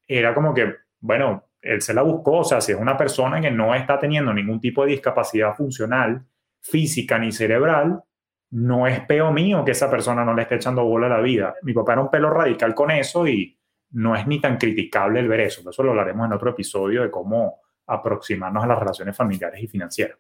era 0.08 0.34
como 0.34 0.54
que, 0.54 0.76
bueno, 1.00 1.46
él 1.62 1.82
se 1.82 1.94
la 1.94 2.04
buscó, 2.04 2.40
o 2.40 2.44
sea, 2.44 2.62
si 2.62 2.72
es 2.72 2.78
una 2.78 2.96
persona 2.96 3.42
que 3.42 3.50
no 3.50 3.74
está 3.74 3.98
teniendo 3.98 4.34
ningún 4.34 4.60
tipo 4.60 4.84
de 4.84 4.92
discapacidad 4.92 5.56
funcional, 5.56 6.24
física 6.62 7.18
ni 7.18 7.32
cerebral, 7.32 8.04
no 8.52 8.88
es 8.88 9.00
peo 9.02 9.32
mío 9.32 9.66
que 9.66 9.72
esa 9.72 9.90
persona 9.90 10.24
no 10.24 10.34
le 10.34 10.44
esté 10.44 10.56
echando 10.56 10.84
bola 10.84 11.08
a 11.08 11.10
la 11.10 11.22
vida. 11.22 11.56
Mi 11.64 11.74
papá 11.74 11.94
era 11.94 12.02
un 12.02 12.12
pelo 12.12 12.30
radical 12.30 12.76
con 12.76 12.92
eso 12.92 13.28
y 13.28 13.55
no 13.96 14.16
es 14.16 14.28
ni 14.28 14.40
tan 14.40 14.58
criticable 14.58 15.20
el 15.20 15.28
ver 15.28 15.40
eso. 15.42 15.68
Eso 15.68 15.84
lo 15.84 15.92
hablaremos 15.92 16.26
en 16.26 16.34
otro 16.34 16.50
episodio 16.50 17.02
de 17.02 17.12
cómo 17.12 17.62
aproximarnos 17.88 18.64
a 18.64 18.68
las 18.68 18.80
relaciones 18.80 19.16
familiares 19.16 19.62
y 19.64 19.68
financieras. 19.68 20.18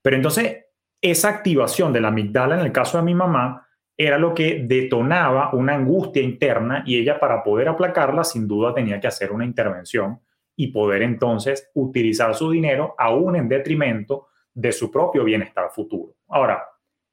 Pero 0.00 0.16
entonces, 0.16 0.66
esa 1.00 1.28
activación 1.28 1.92
de 1.92 2.00
la 2.00 2.08
amigdala 2.08 2.54
en 2.54 2.66
el 2.66 2.72
caso 2.72 2.98
de 2.98 3.04
mi 3.04 3.14
mamá 3.14 3.66
era 3.96 4.18
lo 4.18 4.32
que 4.32 4.64
detonaba 4.66 5.52
una 5.52 5.74
angustia 5.74 6.22
interna 6.22 6.84
y 6.86 6.96
ella 6.96 7.18
para 7.18 7.42
poder 7.42 7.68
aplacarla 7.68 8.22
sin 8.22 8.46
duda 8.46 8.72
tenía 8.72 9.00
que 9.00 9.08
hacer 9.08 9.32
una 9.32 9.44
intervención 9.44 10.20
y 10.54 10.68
poder 10.68 11.02
entonces 11.02 11.70
utilizar 11.74 12.34
su 12.34 12.50
dinero 12.50 12.94
aún 12.96 13.34
en 13.34 13.48
detrimento 13.48 14.28
de 14.54 14.70
su 14.70 14.90
propio 14.90 15.24
bienestar 15.24 15.70
futuro. 15.70 16.14
Ahora, 16.28 16.64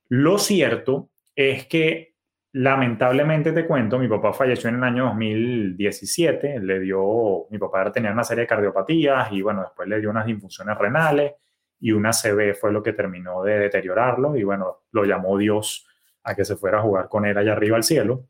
lo 0.10 0.38
cierto 0.38 1.10
es 1.36 1.66
que 1.66 2.15
lamentablemente 2.56 3.52
te 3.52 3.68
cuento, 3.68 4.00
mi 4.00 4.08
papá 4.08 4.32
falleció 4.32 4.70
en 4.70 4.76
el 4.76 4.84
año 4.86 5.08
2017, 5.08 6.62
le 6.62 6.80
dio, 6.80 7.48
mi 7.50 7.58
papá 7.58 7.92
tenía 7.92 8.14
una 8.14 8.24
serie 8.24 8.44
de 8.44 8.48
cardiopatías 8.48 9.30
y 9.34 9.42
bueno, 9.42 9.64
después 9.64 9.90
le 9.90 10.00
dio 10.00 10.10
unas 10.10 10.28
infusiones 10.30 10.78
renales 10.78 11.34
y 11.82 11.92
una 11.92 12.12
CB 12.12 12.56
fue 12.56 12.72
lo 12.72 12.82
que 12.82 12.94
terminó 12.94 13.44
de 13.44 13.60
deteriorarlo 13.60 14.38
y 14.38 14.46
bueno, 14.46 14.84
lo 14.92 15.04
llamó 15.04 15.38
Dios 15.38 15.86
a 16.24 16.34
que 16.34 16.46
se 16.46 16.56
fuera 16.56 16.80
a 16.80 16.82
jugar 16.82 17.10
con 17.10 17.26
él 17.26 17.38
allá 17.38 17.52
arriba 17.52 17.76
al 17.76 17.84
cielo. 17.84 18.28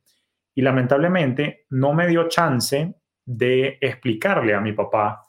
Y 0.55 0.63
lamentablemente 0.63 1.67
no 1.69 1.93
me 1.93 2.07
dio 2.07 2.27
chance 2.27 2.95
de 3.25 3.77
explicarle 3.79 4.55
a 4.55 4.59
mi 4.59 4.73
papá 4.73 5.21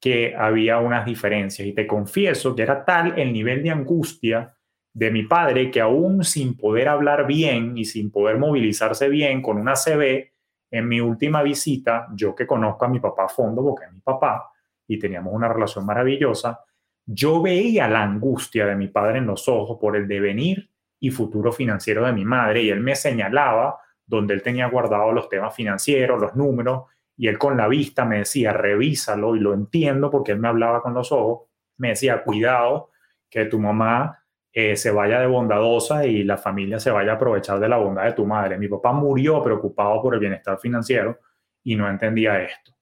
que 0.00 0.34
había 0.34 0.78
unas 0.78 1.04
diferencias 1.04 1.68
y 1.68 1.74
te 1.74 1.86
confieso 1.86 2.56
que 2.56 2.62
era 2.62 2.82
tal 2.82 3.18
el 3.18 3.30
nivel 3.30 3.62
de 3.62 3.72
angustia 3.72 4.56
de 4.98 5.12
mi 5.12 5.22
padre 5.22 5.70
que 5.70 5.80
aún 5.80 6.24
sin 6.24 6.56
poder 6.56 6.88
hablar 6.88 7.24
bien 7.24 7.78
y 7.78 7.84
sin 7.84 8.10
poder 8.10 8.36
movilizarse 8.36 9.08
bien 9.08 9.40
con 9.40 9.56
una 9.56 9.74
CB, 9.74 10.32
en 10.72 10.88
mi 10.88 11.00
última 11.00 11.40
visita, 11.44 12.08
yo 12.14 12.34
que 12.34 12.48
conozco 12.48 12.84
a 12.84 12.88
mi 12.88 12.98
papá 12.98 13.26
a 13.26 13.28
fondo 13.28 13.62
porque 13.62 13.84
es 13.86 13.92
mi 13.92 14.00
papá 14.00 14.50
y 14.88 14.98
teníamos 14.98 15.32
una 15.32 15.48
relación 15.48 15.86
maravillosa, 15.86 16.64
yo 17.06 17.40
veía 17.40 17.88
la 17.88 18.02
angustia 18.02 18.66
de 18.66 18.74
mi 18.74 18.88
padre 18.88 19.18
en 19.18 19.26
los 19.26 19.48
ojos 19.48 19.78
por 19.80 19.94
el 19.94 20.08
devenir 20.08 20.68
y 20.98 21.10
futuro 21.10 21.52
financiero 21.52 22.04
de 22.04 22.12
mi 22.12 22.24
madre 22.24 22.64
y 22.64 22.70
él 22.70 22.80
me 22.80 22.96
señalaba 22.96 23.78
donde 24.04 24.34
él 24.34 24.42
tenía 24.42 24.66
guardado 24.66 25.12
los 25.12 25.28
temas 25.28 25.54
financieros, 25.54 26.20
los 26.20 26.34
números 26.34 26.86
y 27.16 27.28
él 27.28 27.38
con 27.38 27.56
la 27.56 27.68
vista 27.68 28.04
me 28.04 28.18
decía, 28.18 28.52
revísalo, 28.52 29.36
y 29.36 29.38
lo 29.38 29.54
entiendo 29.54 30.10
porque 30.10 30.32
él 30.32 30.40
me 30.40 30.48
hablaba 30.48 30.82
con 30.82 30.92
los 30.92 31.12
ojos, 31.12 31.48
me 31.76 31.90
decía, 31.90 32.24
cuidado, 32.24 32.90
que 33.30 33.44
tu 33.44 33.60
mamá 33.60 34.24
eh, 34.60 34.74
se 34.74 34.90
vaya 34.90 35.20
de 35.20 35.28
bondadosa 35.28 36.04
y 36.04 36.24
la 36.24 36.36
familia 36.36 36.80
se 36.80 36.90
vaya 36.90 37.12
a 37.12 37.14
aprovechar 37.14 37.60
de 37.60 37.68
la 37.68 37.76
bondad 37.76 38.06
de 38.06 38.12
tu 38.12 38.26
madre. 38.26 38.58
Mi 38.58 38.66
papá 38.66 38.92
murió 38.92 39.40
preocupado 39.40 40.02
por 40.02 40.14
el 40.14 40.18
bienestar 40.18 40.58
financiero 40.58 41.20
y 41.62 41.76
no 41.76 41.88
entendía 41.88 42.42
esto. 42.42 42.72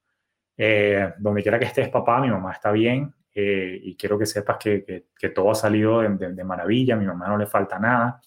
Eh, 0.56 1.12
donde 1.18 1.42
quiera 1.42 1.58
que 1.58 1.66
estés, 1.66 1.90
papá, 1.90 2.18
mi 2.22 2.30
mamá 2.30 2.52
está 2.52 2.72
bien 2.72 3.14
eh, 3.34 3.78
y 3.82 3.94
quiero 3.94 4.18
que 4.18 4.24
sepas 4.24 4.56
que, 4.56 5.04
todo 5.34 5.50
ha 5.50 5.54
salido 5.54 6.00
de, 6.00 6.32
de 6.32 6.44
maravilla, 6.44 6.94
a 6.94 6.96
mi 6.96 7.04
mamá 7.04 7.28
no 7.28 7.36
le 7.36 7.44
falta 7.44 7.78
nada 7.78 8.22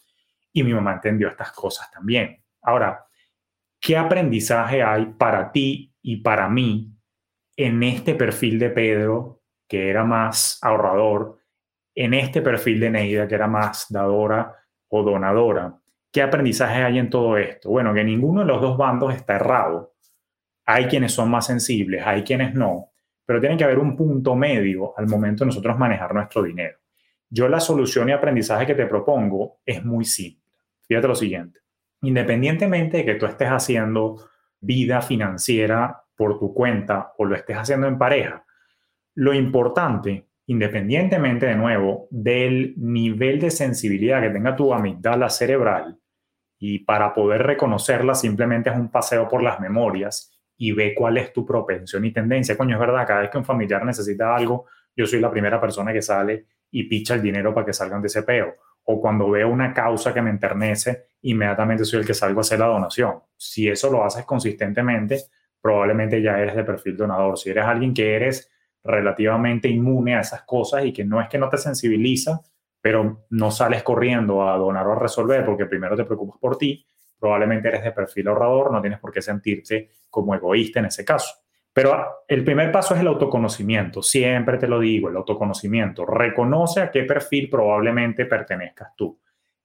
y 0.54 0.64
mi 0.64 0.72
mamá 0.72 0.94
entendió 0.94 1.28
estas 1.28 1.52
cosas 1.52 1.90
también. 1.90 2.44
Ahora, 2.62 3.04
¿qué 3.82 3.98
aprendizaje 3.98 4.84
hay 4.84 5.08
para 5.08 5.52
ti 5.52 5.92
y 6.04 6.18
para 6.18 6.48
mí, 6.50 6.94
en 7.58 7.82
este 7.82 8.14
perfil 8.14 8.60
de 8.60 8.70
Pedro, 8.70 9.42
que 9.68 9.90
era 9.90 10.04
más 10.04 10.60
ahorrador, 10.62 11.39
en 12.00 12.14
este 12.14 12.42
perfil 12.42 12.80
de 12.80 12.90
Neida, 12.92 13.28
que 13.28 13.36
era 13.36 13.48
más 13.48 13.88
dadora 13.90 14.56
o 14.88 15.04
donadora, 15.04 15.76
¿qué 16.10 16.22
aprendizaje 16.22 16.82
hay 16.82 16.98
en 16.98 17.10
todo 17.10 17.38
esto? 17.38 17.72
Bueno, 17.72 17.94
que 17.94 18.06
ninguno 18.06 18.40
de 18.40 18.48
los 18.48 18.62
dos 18.62 18.78
bandos 18.78 19.14
está 19.14 19.36
errado. 19.36 19.96
Hay 20.66 20.86
quienes 20.86 21.12
son 21.12 21.30
más 21.30 21.48
sensibles, 21.48 22.02
hay 22.06 22.24
quienes 22.24 22.54
no, 22.54 22.92
pero 23.26 23.42
tiene 23.42 23.58
que 23.58 23.66
haber 23.66 23.80
un 23.80 23.98
punto 23.98 24.34
medio 24.34 24.98
al 24.98 25.08
momento 25.08 25.44
de 25.44 25.48
nosotros 25.48 25.78
manejar 25.78 26.14
nuestro 26.14 26.42
dinero. 26.42 26.78
Yo 27.30 27.50
la 27.50 27.60
solución 27.60 28.08
y 28.08 28.14
aprendizaje 28.14 28.66
que 28.66 28.76
te 28.76 28.86
propongo 28.86 29.60
es 29.66 29.84
muy 29.84 30.06
simple. 30.06 30.54
Fíjate 30.88 31.06
lo 31.06 31.16
siguiente. 31.16 31.60
Independientemente 32.04 33.00
de 33.00 33.06
que 33.06 33.16
tú 33.16 33.26
estés 33.26 33.50
haciendo 33.50 34.24
vida 34.62 35.02
financiera 35.02 36.02
por 36.16 36.40
tu 36.40 36.54
cuenta 36.54 37.12
o 37.18 37.26
lo 37.26 37.36
estés 37.36 37.58
haciendo 37.58 37.88
en 37.88 37.98
pareja, 37.98 38.46
lo 39.16 39.34
importante, 39.34 40.29
independientemente 40.50 41.46
de 41.46 41.56
nuevo 41.56 42.08
del 42.10 42.74
nivel 42.76 43.40
de 43.40 43.52
sensibilidad 43.52 44.20
que 44.20 44.32
tenga 44.32 44.56
tu 44.56 44.74
amigdala 44.74 45.30
cerebral, 45.30 46.00
y 46.58 46.80
para 46.80 47.14
poder 47.14 47.44
reconocerla 47.44 48.16
simplemente 48.16 48.72
es 48.72 48.76
un 48.76 48.90
paseo 48.90 49.28
por 49.28 49.44
las 49.44 49.60
memorias 49.60 50.36
y 50.58 50.72
ve 50.72 50.96
cuál 50.96 51.20
es 51.20 51.32
tu 51.34 51.46
propensión 51.46 52.04
y 52.04 52.12
tendencia. 52.12 52.58
Coño, 52.58 52.76
es 52.76 52.80
verdad, 52.80 53.06
cada 53.06 53.22
vez 53.22 53.30
que 53.30 53.38
un 53.38 53.46
familiar 53.46 53.86
necesita 53.86 54.36
algo, 54.36 54.66
yo 54.96 55.06
soy 55.06 55.20
la 55.20 55.30
primera 55.30 55.62
persona 55.62 55.94
que 55.94 56.02
sale 56.02 56.48
y 56.72 56.86
picha 56.86 57.14
el 57.14 57.22
dinero 57.22 57.54
para 57.54 57.68
que 57.68 57.74
salgan 57.74 58.02
de 58.02 58.08
ese 58.08 58.24
peo. 58.24 58.56
O 58.86 59.00
cuando 59.00 59.30
veo 59.30 59.50
una 59.50 59.72
causa 59.72 60.12
que 60.16 60.22
me 60.24 60.32
enternece, 60.32 61.10
inmediatamente 61.22 61.86
soy 61.86 62.00
el 62.00 62.08
que 62.08 62.16
salgo 62.16 62.40
a 62.40 62.42
hacer 62.42 62.58
la 62.58 62.66
donación. 62.66 63.20
Si 63.38 63.70
eso 63.70 63.92
lo 63.92 64.04
haces 64.04 64.26
consistentemente, 64.26 65.26
probablemente 65.62 66.24
ya 66.24 66.40
eres 66.40 66.56
de 66.56 66.64
perfil 66.64 66.98
donador. 66.98 67.38
Si 67.38 67.52
eres 67.52 67.66
alguien 67.66 67.94
que 67.94 68.16
eres 68.16 68.52
relativamente 68.84 69.68
inmune 69.68 70.16
a 70.16 70.22
esas 70.22 70.44
cosas 70.44 70.86
y 70.86 70.94
que 70.94 71.04
no 71.04 71.22
es 71.22 71.28
que 71.28 71.38
no 71.38 71.50
te 71.50 71.58
sensibiliza, 71.58 72.42
pero 72.82 73.26
no 73.30 73.52
sales 73.52 73.84
corriendo 73.84 74.48
a 74.48 74.58
donar 74.58 74.88
o 74.88 74.94
a 74.94 75.00
resolver 75.00 75.46
porque 75.46 75.66
primero 75.66 75.96
te 75.96 76.06
preocupas 76.06 76.40
por 76.40 76.58
ti, 76.58 76.86
probablemente 77.20 77.68
eres 77.68 77.84
de 77.84 77.92
perfil 77.92 78.30
ahorrador, 78.30 78.72
no 78.72 78.82
tienes 78.82 79.00
por 79.00 79.12
qué 79.12 79.22
sentirte 79.22 79.90
como 80.10 80.34
egoísta 80.34 80.80
en 80.80 80.86
ese 80.86 81.04
caso. 81.04 81.34
Pero 81.74 82.24
el 82.28 82.44
primer 82.44 82.72
paso 82.72 82.96
es 82.96 83.02
el 83.02 83.08
autoconocimiento, 83.08 84.02
siempre 84.02 84.58
te 84.58 84.68
lo 84.68 84.80
digo, 84.80 85.10
el 85.10 85.18
autoconocimiento. 85.18 86.06
Reconoce 86.06 86.82
a 86.82 86.92
qué 86.92 87.04
perfil 87.04 87.50
probablemente 87.50 88.26
pertenezcas 88.26 88.96
tú. 88.96 89.20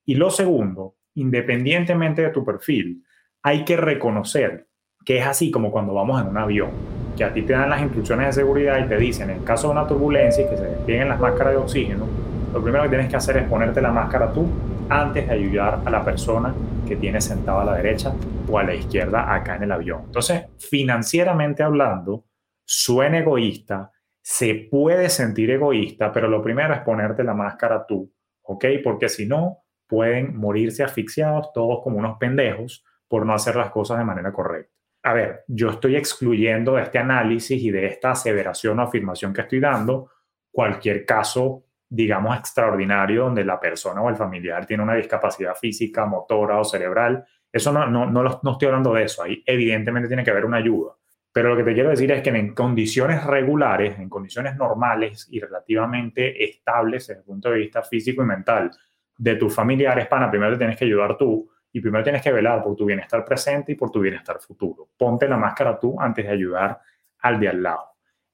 Y 0.04 0.14
lo 0.16 0.30
segundo, 0.30 0.97
independientemente 1.14 2.23
de 2.23 2.30
tu 2.30 2.44
perfil, 2.44 3.02
hay 3.42 3.64
que 3.64 3.76
reconocer 3.76 4.68
que 5.04 5.18
es 5.18 5.26
así 5.26 5.50
como 5.50 5.71
cuando 5.71 5.94
vamos 5.94 6.21
en 6.21 6.28
un 6.28 6.38
avión, 6.38 6.71
que 7.16 7.25
a 7.25 7.33
ti 7.33 7.42
te 7.42 7.52
dan 7.52 7.71
las 7.71 7.80
instrucciones 7.80 8.26
de 8.26 8.33
seguridad 8.33 8.85
y 8.85 8.88
te 8.88 8.97
dicen, 8.97 9.30
en 9.30 9.44
caso 9.44 9.68
de 9.68 9.73
una 9.73 9.87
turbulencia 9.87 10.44
y 10.44 10.49
que 10.49 10.56
se 10.56 10.64
desplieguen 10.64 11.09
las 11.09 11.21
máscaras 11.21 11.54
de 11.54 11.59
oxígeno, 11.59 12.06
lo 12.52 12.62
primero 12.62 12.85
que 12.85 12.90
tienes 12.90 13.09
que 13.09 13.16
hacer 13.16 13.37
es 13.37 13.49
ponerte 13.49 13.80
la 13.80 13.90
máscara 13.90 14.33
tú 14.33 14.47
antes 14.88 15.26
de 15.26 15.35
ayudar 15.35 15.80
a 15.85 15.90
la 15.90 16.04
persona 16.04 16.54
que 16.87 16.97
tiene 16.97 17.21
sentada 17.21 17.62
a 17.62 17.64
la 17.64 17.75
derecha 17.76 18.12
o 18.49 18.59
a 18.59 18.62
la 18.62 18.75
izquierda 18.75 19.33
acá 19.35 19.56
en 19.56 19.64
el 19.64 19.73
avión. 19.73 20.02
Entonces, 20.06 20.44
financieramente 20.59 21.62
hablando, 21.62 22.26
suena 22.64 23.18
egoísta, 23.18 23.90
se 24.23 24.68
puede 24.71 25.11
sentir 25.11 25.50
egoísta, 25.50 26.12
pero 26.12 26.28
lo 26.28 26.42
primero 26.42 26.75
es 26.75 26.80
ponerte 26.80 27.25
la 27.25 27.35
máscara 27.35 27.87
tú, 27.87 28.12
¿ok? 28.42 28.64
Porque 28.83 29.09
si 29.09 29.26
no, 29.26 29.64
pueden 29.87 30.37
morirse 30.37 30.83
asfixiados 30.83 31.52
todos 31.52 31.80
como 31.83 31.99
unos 31.99 32.18
pendejos 32.18 32.85
por 33.09 33.26
no 33.26 33.35
hacer 33.35 33.56
las 33.56 33.71
cosas 33.71 33.99
de 33.99 34.04
manera 34.04 34.33
correcta. 34.33 34.74
A 35.04 35.12
ver, 35.12 35.44
yo 35.46 35.70
estoy 35.70 35.96
excluyendo 35.96 36.75
de 36.75 36.82
este 36.82 36.99
análisis 36.99 37.62
y 37.62 37.70
de 37.70 37.87
esta 37.87 38.11
aseveración 38.11 38.78
o 38.80 38.82
afirmación 38.82 39.32
que 39.32 39.42
estoy 39.42 39.61
dando 39.61 40.11
cualquier 40.50 41.04
caso 41.04 41.64
digamos, 41.94 42.37
extraordinario 42.37 43.25
donde 43.25 43.44
la 43.44 43.61
persona 43.61 44.02
o 44.02 44.08
el 44.08 44.16
familiar 44.16 44.66
tiene 44.66 44.82
una 44.82 44.94
discapacidad 44.94 45.54
física, 45.54 46.06
motora 46.06 46.58
o 46.58 46.64
cerebral. 46.64 47.25
Eso 47.52 47.73
no, 47.73 47.87
no, 47.87 48.11
no, 48.11 48.40
no 48.42 48.50
estoy 48.50 48.66
hablando 48.66 48.92
de 48.94 49.04
eso. 49.04 49.23
Ahí 49.23 49.42
evidentemente 49.46 50.08
tiene 50.08 50.25
que 50.25 50.30
haber 50.30 50.44
una 50.44 50.56
ayuda. 50.56 50.92
Pero 51.32 51.50
lo 51.50 51.56
que 51.56 51.64
te 51.64 51.75
quiero 51.75 51.90
decir 51.90 52.11
es 52.11 52.23
que 52.23 52.30
en 52.30 52.54
condiciones 52.54 53.25
regulares, 53.25 53.99
en 53.99 54.08
condiciones 54.08 54.56
normales 54.56 55.28
y 55.30 55.40
relativamente 55.40 56.44
estables 56.44 57.06
desde 57.06 57.20
el 57.20 57.25
punto 57.25 57.50
de 57.50 57.58
vista 57.58 57.82
físico 57.82 58.23
y 58.23 58.26
mental 58.26 58.70
de 59.16 59.37
tus 59.37 59.54
familiares, 59.54 60.08
pana, 60.08 60.30
primero 60.30 60.52
te 60.52 60.58
tienes 60.58 60.76
que 60.76 60.84
ayudar 60.84 61.16
tú 61.16 61.49
y 61.75 61.81
primero 61.81 62.04
tienes 62.04 62.23
que 62.23 62.31
velar 62.31 62.62
por 62.62 62.76
tu 62.76 62.85
bienestar 62.85 63.25
presente 63.25 63.73
y 63.73 63.75
por 63.75 63.90
tu 63.90 63.99
bienestar 63.99 64.38
futuro. 64.38 64.90
Ponte 64.97 65.26
la 65.26 65.37
máscara 65.37 65.76
tú 65.76 66.00
antes 66.00 66.25
de 66.25 66.31
ayudar 66.31 66.81
al 67.19 67.40
de 67.40 67.49
al 67.49 67.61
lado. 67.61 67.85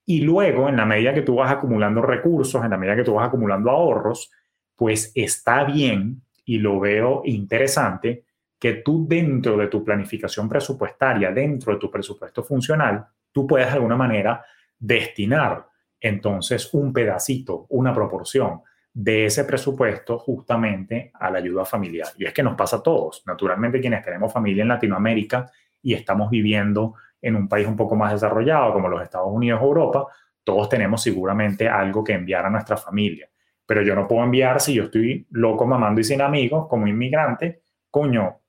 Y 0.04 0.20
luego, 0.20 0.68
en 0.68 0.76
la 0.76 0.84
medida 0.84 1.14
que 1.14 1.22
tú 1.22 1.36
vas 1.36 1.50
acumulando 1.50 2.02
recursos, 2.02 2.62
en 2.62 2.70
la 2.70 2.76
medida 2.76 2.96
que 2.96 3.04
tú 3.04 3.14
vas 3.14 3.28
acumulando 3.28 3.70
ahorros, 3.70 4.30
pues 4.76 5.10
está 5.14 5.64
bien 5.64 6.20
y 6.44 6.58
lo 6.58 6.80
veo 6.80 7.22
interesante 7.24 8.24
que 8.58 8.74
tú 8.74 9.06
dentro 9.08 9.56
de 9.56 9.68
tu 9.68 9.82
planificación 9.82 10.46
presupuestaria, 10.46 11.30
dentro 11.30 11.72
de 11.72 11.78
tu 11.78 11.90
presupuesto 11.90 12.42
funcional, 12.42 13.06
tú 13.32 13.46
puedas 13.46 13.68
de 13.68 13.76
alguna 13.76 13.96
manera 13.96 14.44
destinar 14.78 15.66
entonces 15.98 16.74
un 16.74 16.92
pedacito, 16.92 17.64
una 17.70 17.94
proporción 17.94 18.60
de 18.92 19.26
ese 19.26 19.44
presupuesto 19.44 20.18
justamente 20.18 21.12
a 21.14 21.30
la 21.30 21.38
ayuda 21.38 21.64
familiar. 21.64 22.08
Y 22.18 22.24
es 22.24 22.32
que 22.32 22.42
nos 22.42 22.56
pasa 22.56 22.76
a 22.76 22.82
todos. 22.82 23.22
Naturalmente 23.26 23.80
quienes 23.80 24.04
tenemos 24.04 24.32
familia 24.32 24.62
en 24.62 24.68
Latinoamérica 24.68 25.50
y 25.82 25.94
estamos 25.94 26.30
viviendo 26.30 26.94
en 27.22 27.36
un 27.36 27.48
país 27.48 27.66
un 27.66 27.76
poco 27.76 27.96
más 27.96 28.12
desarrollado 28.12 28.72
como 28.72 28.88
los 28.88 29.02
Estados 29.02 29.28
Unidos 29.30 29.60
o 29.62 29.66
Europa, 29.66 30.06
todos 30.42 30.68
tenemos 30.68 31.02
seguramente 31.02 31.68
algo 31.68 32.02
que 32.02 32.14
enviar 32.14 32.46
a 32.46 32.50
nuestra 32.50 32.76
familia. 32.76 33.28
Pero 33.66 33.82
yo 33.82 33.94
no 33.94 34.08
puedo 34.08 34.24
enviar 34.24 34.60
si 34.60 34.74
yo 34.74 34.84
estoy 34.84 35.26
loco 35.30 35.66
mamando 35.66 36.00
y 36.00 36.04
sin 36.04 36.20
amigos 36.20 36.66
como 36.68 36.86
inmigrante, 36.86 37.62
coño, 37.90 38.40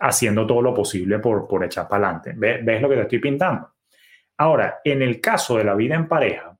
haciendo 0.00 0.46
todo 0.46 0.62
lo 0.62 0.72
posible 0.72 1.18
por, 1.18 1.46
por 1.46 1.64
echar 1.64 1.88
para 1.88 2.08
adelante. 2.08 2.34
¿Ves 2.36 2.80
lo 2.80 2.88
que 2.88 2.96
te 2.96 3.02
estoy 3.02 3.18
pintando? 3.18 3.72
Ahora, 4.38 4.80
en 4.82 5.02
el 5.02 5.20
caso 5.20 5.58
de 5.58 5.64
la 5.64 5.74
vida 5.74 5.94
en 5.94 6.08
pareja, 6.08 6.56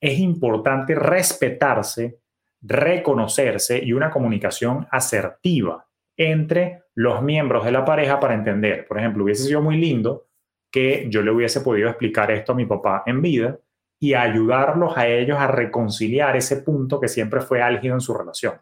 es 0.00 0.18
importante 0.18 0.94
respetarse, 0.94 2.20
reconocerse 2.66 3.82
y 3.82 3.92
una 3.92 4.10
comunicación 4.10 4.86
asertiva 4.90 5.86
entre 6.16 6.82
los 6.94 7.22
miembros 7.22 7.64
de 7.64 7.72
la 7.72 7.84
pareja 7.84 8.18
para 8.18 8.34
entender. 8.34 8.86
Por 8.86 8.98
ejemplo, 8.98 9.24
hubiese 9.24 9.44
sido 9.44 9.62
muy 9.62 9.76
lindo 9.76 10.26
que 10.70 11.06
yo 11.08 11.22
le 11.22 11.30
hubiese 11.30 11.60
podido 11.60 11.88
explicar 11.88 12.30
esto 12.30 12.52
a 12.52 12.56
mi 12.56 12.66
papá 12.66 13.02
en 13.06 13.22
vida 13.22 13.58
y 13.98 14.14
ayudarlos 14.14 14.96
a 14.96 15.06
ellos 15.06 15.38
a 15.38 15.46
reconciliar 15.46 16.36
ese 16.36 16.58
punto 16.58 17.00
que 17.00 17.08
siempre 17.08 17.40
fue 17.40 17.62
álgido 17.62 17.94
en 17.94 18.00
su 18.00 18.12
relación. 18.12 18.54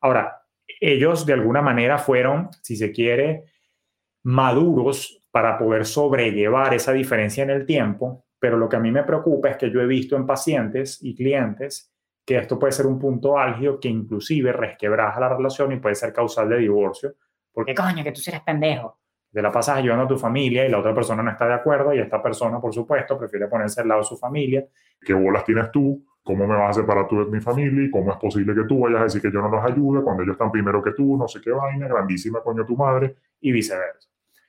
Ahora, 0.00 0.42
ellos 0.80 1.26
de 1.26 1.34
alguna 1.34 1.60
manera 1.60 1.98
fueron, 1.98 2.48
si 2.62 2.76
se 2.76 2.92
quiere, 2.92 3.44
maduros 4.24 5.26
para 5.30 5.58
poder 5.58 5.84
sobrellevar 5.84 6.74
esa 6.74 6.92
diferencia 6.92 7.42
en 7.42 7.50
el 7.50 7.66
tiempo, 7.66 8.24
pero 8.38 8.56
lo 8.56 8.68
que 8.68 8.76
a 8.76 8.80
mí 8.80 8.90
me 8.90 9.04
preocupa 9.04 9.50
es 9.50 9.56
que 9.56 9.70
yo 9.70 9.80
he 9.80 9.86
visto 9.86 10.16
en 10.16 10.26
pacientes 10.26 10.98
y 11.02 11.14
clientes 11.14 11.92
que 12.30 12.38
esto 12.38 12.60
puede 12.60 12.72
ser 12.72 12.86
un 12.86 12.96
punto 12.96 13.36
álgido 13.36 13.80
que 13.80 13.88
inclusive 13.88 14.52
resquebraja 14.52 15.18
la 15.18 15.30
relación 15.30 15.72
y 15.72 15.78
puede 15.78 15.96
ser 15.96 16.12
causal 16.12 16.48
de 16.48 16.58
divorcio. 16.58 17.16
Porque 17.52 17.74
coño, 17.74 18.04
que 18.04 18.12
tú 18.12 18.20
eres 18.24 18.40
pendejo 18.42 19.00
de 19.32 19.42
la 19.42 19.50
pasas 19.50 19.78
ayudando 19.78 20.04
a 20.04 20.06
tu 20.06 20.16
familia 20.16 20.64
y 20.64 20.70
la 20.70 20.78
otra 20.78 20.94
persona 20.94 21.24
no 21.24 21.30
está 21.32 21.48
de 21.48 21.54
acuerdo 21.54 21.92
y 21.92 21.98
esta 21.98 22.22
persona, 22.22 22.60
por 22.60 22.72
supuesto, 22.72 23.18
prefiere 23.18 23.48
ponerse 23.48 23.80
al 23.80 23.88
lado 23.88 24.02
de 24.02 24.06
su 24.06 24.16
familia. 24.16 24.64
¿Qué 25.00 25.12
bolas 25.12 25.44
tienes 25.44 25.72
tú? 25.72 26.06
¿Cómo 26.22 26.46
me 26.46 26.54
vas 26.54 26.70
a 26.70 26.82
separar 26.82 27.08
tú 27.08 27.24
de 27.24 27.32
mi 27.32 27.40
familia? 27.40 27.82
¿Y 27.82 27.90
cómo 27.90 28.12
es 28.12 28.18
posible 28.18 28.54
que 28.54 28.62
tú 28.62 28.78
vayas 28.78 29.00
a 29.00 29.04
decir 29.04 29.20
que 29.20 29.32
yo 29.32 29.40
no 29.40 29.48
los 29.48 29.64
ayude 29.64 30.00
cuando 30.04 30.22
ellos 30.22 30.34
están 30.34 30.52
primero 30.52 30.80
que 30.80 30.92
tú? 30.92 31.16
No 31.16 31.26
sé 31.26 31.40
qué 31.40 31.50
vaina, 31.50 31.88
grandísima 31.88 32.44
coño 32.44 32.64
tu 32.64 32.76
madre. 32.76 33.16
Y 33.40 33.50
viceversa. 33.50 34.08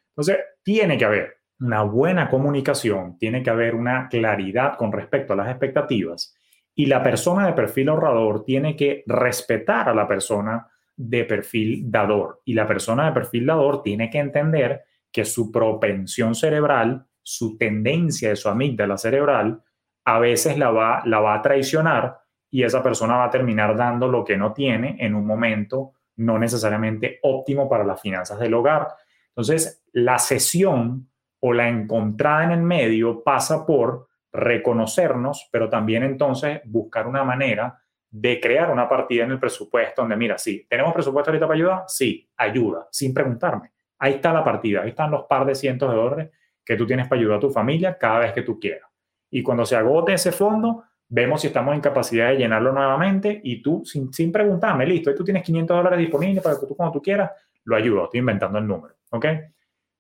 Entonces, 0.10 0.38
tiene 0.62 1.00
que 1.00 1.06
haber 1.06 1.38
una 1.60 1.82
buena 1.82 2.30
comunicación, 2.30 3.18
tiene 3.18 3.42
que 3.42 3.50
haber 3.50 3.74
una 3.74 4.08
claridad 4.08 4.78
con 4.78 4.92
respecto 4.92 5.34
a 5.34 5.36
las 5.36 5.50
expectativas 5.50 6.38
y 6.76 6.86
la 6.86 7.04
persona 7.04 7.46
de 7.46 7.54
perfil 7.54 7.90
ahorrador 7.90 8.44
tiene 8.44 8.76
que 8.76 9.04
respetar 9.06 9.90
a 9.90 9.94
la 9.94 10.08
persona 10.08 10.68
de 10.96 11.26
perfil 11.26 11.92
dador. 11.92 12.42
Y 12.46 12.54
la 12.54 12.68
persona 12.68 13.06
de 13.06 13.12
perfil 13.12 13.46
dador 13.46 13.82
tiene 13.82 14.10
que 14.10 14.20
entender 14.20 14.84
que 15.12 15.26
su 15.26 15.52
propensión 15.52 16.36
cerebral, 16.36 17.06
su 17.22 17.58
tendencia 17.58 18.30
de 18.30 18.36
su 18.36 18.50
amígdala 18.50 18.98
cerebral, 18.98 19.62
a 20.06 20.20
veces 20.20 20.58
la 20.58 20.72
va, 20.72 21.04
la 21.06 21.20
va 21.20 21.36
a 21.36 21.42
traicionar 21.42 22.20
y 22.50 22.64
esa 22.64 22.82
persona 22.82 23.18
va 23.18 23.26
a 23.26 23.30
terminar 23.30 23.76
dando 23.76 24.08
lo 24.08 24.24
que 24.24 24.38
no 24.38 24.54
tiene 24.54 24.96
en 25.00 25.16
un 25.16 25.26
momento 25.26 25.94
no 26.18 26.38
necesariamente 26.38 27.20
óptimo 27.24 27.70
para 27.70 27.84
las 27.84 28.02
finanzas 28.02 28.40
del 28.40 28.54
hogar. 28.54 28.88
Entonces, 29.30 29.84
la 29.94 30.20
sesión 30.20 31.10
o 31.40 31.54
la 31.54 31.68
encontrada 31.68 32.44
en 32.44 32.52
el 32.52 32.62
medio 32.62 33.24
pasa 33.24 33.66
por 33.66 34.08
reconocernos, 34.32 35.50
pero 35.52 35.70
también 35.70 36.04
entonces 36.04 36.62
buscar 36.66 37.08
una 37.08 37.24
manera 37.24 37.82
de 38.10 38.40
crear 38.42 38.70
una 38.70 38.90
partida 38.90 39.24
en 39.24 39.32
el 39.32 39.40
presupuesto 39.40 40.02
donde, 40.02 40.18
mira, 40.18 40.38
sí, 40.38 40.66
¿tenemos 40.70 40.94
presupuesto 40.94 41.32
ahorita 41.32 41.48
para 41.48 41.58
ayudar? 41.58 41.84
Sí, 41.88 42.30
ayuda, 42.38 42.88
sin 42.92 43.14
preguntarme. 43.14 43.72
Ahí 44.00 44.14
está 44.14 44.34
la 44.34 44.44
partida, 44.44 44.82
ahí 44.82 44.90
están 44.90 45.12
los 45.12 45.24
par 45.24 45.46
de 45.46 45.56
cientos 45.56 45.90
de 45.90 45.96
dólares 45.96 46.30
que 46.64 46.76
tú 46.76 46.86
tienes 46.86 47.08
para 47.08 47.20
ayudar 47.20 47.38
a 47.38 47.40
tu 47.40 47.50
familia 47.50 47.98
cada 47.98 48.20
vez 48.20 48.34
que 48.34 48.42
tú 48.42 48.60
quieras. 48.60 48.90
Y 49.30 49.42
cuando 49.42 49.66
se 49.66 49.78
agote 49.78 50.14
ese 50.14 50.32
fondo, 50.32 50.84
vemos 51.08 51.42
si 51.42 51.48
estamos 51.48 51.74
en 51.74 51.82
capacidad 51.82 52.30
de 52.30 52.38
llenarlo 52.38 52.74
nuevamente 52.74 53.40
y 53.44 53.62
tú, 53.62 53.84
sin, 53.86 54.12
sin 54.12 54.32
preguntarme, 54.32 54.86
listo, 54.86 55.10
ahí 55.10 55.16
tú 55.16 55.24
tienes 55.24 55.44
500 55.44 55.78
dólares 55.78 56.00
disponibles 56.00 56.44
para 56.44 56.60
que 56.60 56.66
tú 56.66 56.76
cuando 56.76 56.94
tú 56.94 57.02
quieras, 57.02 57.32
lo 57.64 57.76
ayudo, 57.76 58.06
estoy 58.06 58.20
inventando 58.20 58.58
el 58.58 58.68
número, 58.68 58.96
¿ok? 59.12 59.26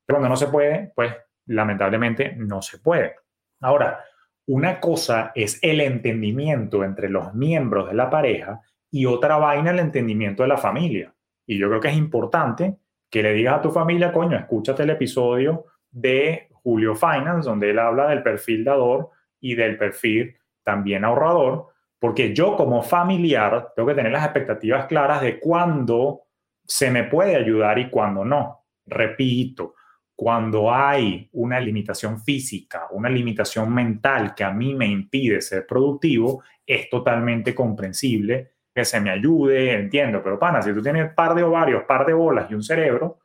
Pero 0.06 0.20
cuando 0.20 0.30
no 0.30 0.36
se 0.36 0.48
puede, 0.48 0.91
pues 0.96 1.15
lamentablemente 1.46 2.34
no 2.38 2.62
se 2.62 2.80
puede. 2.80 3.15
Ahora, 3.62 4.04
una 4.47 4.80
cosa 4.80 5.32
es 5.36 5.60
el 5.62 5.82
entendimiento 5.82 6.84
entre 6.84 7.10
los 7.10 7.34
miembros 7.34 7.88
de 7.88 7.93
la 7.93 8.10
pareja 8.10 8.62
y 8.89 9.06
otra 9.06 9.38
vaina 9.38 9.71
el 9.71 9.80
entendimiento 9.80 10.43
de 10.43 10.49
la 10.49 10.58
familia. 10.58 11.13
Y 11.45 11.58
yo 11.58 11.69
creo 11.69 11.80
que 11.80 11.89
es 11.89 11.97
importante 11.97 12.77
que 13.10 13.23
le 13.23 13.34
digas 13.34 13.60
a 13.60 13.62
tu 13.62 13.71
familia, 13.71 14.12
coño, 14.12 14.38
escúchate 14.38 14.84
el 14.84 14.89
episodio 14.91 15.65
de 15.89 16.49
Julio 16.51 16.95
Finance, 16.95 17.49
donde 17.49 17.69
él 17.69 17.80
habla 17.80 18.08
del 18.10 18.23
perfil 18.23 18.63
dador 18.63 19.10
y 19.39 19.56
del 19.56 19.77
perfil 19.77 20.36
también 20.63 21.04
ahorrador, 21.04 21.67
porque 21.99 22.34
yo 22.34 22.56
como 22.56 22.82
familiar 22.82 23.73
tengo 23.75 23.89
que 23.89 23.95
tener 23.95 24.12
las 24.12 24.23
expectativas 24.23 24.86
claras 24.86 25.21
de 25.21 25.39
cuándo 25.39 26.21
se 26.65 26.89
me 26.89 27.04
puede 27.04 27.36
ayudar 27.36 27.80
y 27.80 27.89
cuándo 27.89 28.23
no. 28.23 28.65
Repito, 28.86 29.75
cuando 30.21 30.71
hay 30.71 31.27
una 31.34 31.60
limitación 31.60 32.19
física, 32.19 32.86
una 32.91 33.10
limitación 33.10 33.73
mental 33.73 34.36
que 34.36 34.43
a 34.43 34.51
mí 34.51 34.75
me 34.75 34.86
impide 34.86 35.41
ser 35.41 35.65
productivo, 35.65 36.43
es 36.63 36.91
totalmente 36.91 37.55
comprensible 37.55 38.51
que 38.71 38.86
se 38.86 39.01
me 39.01 39.10
ayude, 39.10 39.73
entiendo, 39.73 40.21
pero 40.23 40.38
pana, 40.38 40.62
si 40.62 40.71
tú 40.75 40.81
tienes 40.84 41.12
par 41.15 41.34
de 41.34 41.41
ovarios, 41.41 41.86
par 41.88 42.05
de 42.05 42.13
bolas 42.13 42.51
y 42.51 42.53
un 42.53 42.62
cerebro, 42.62 43.17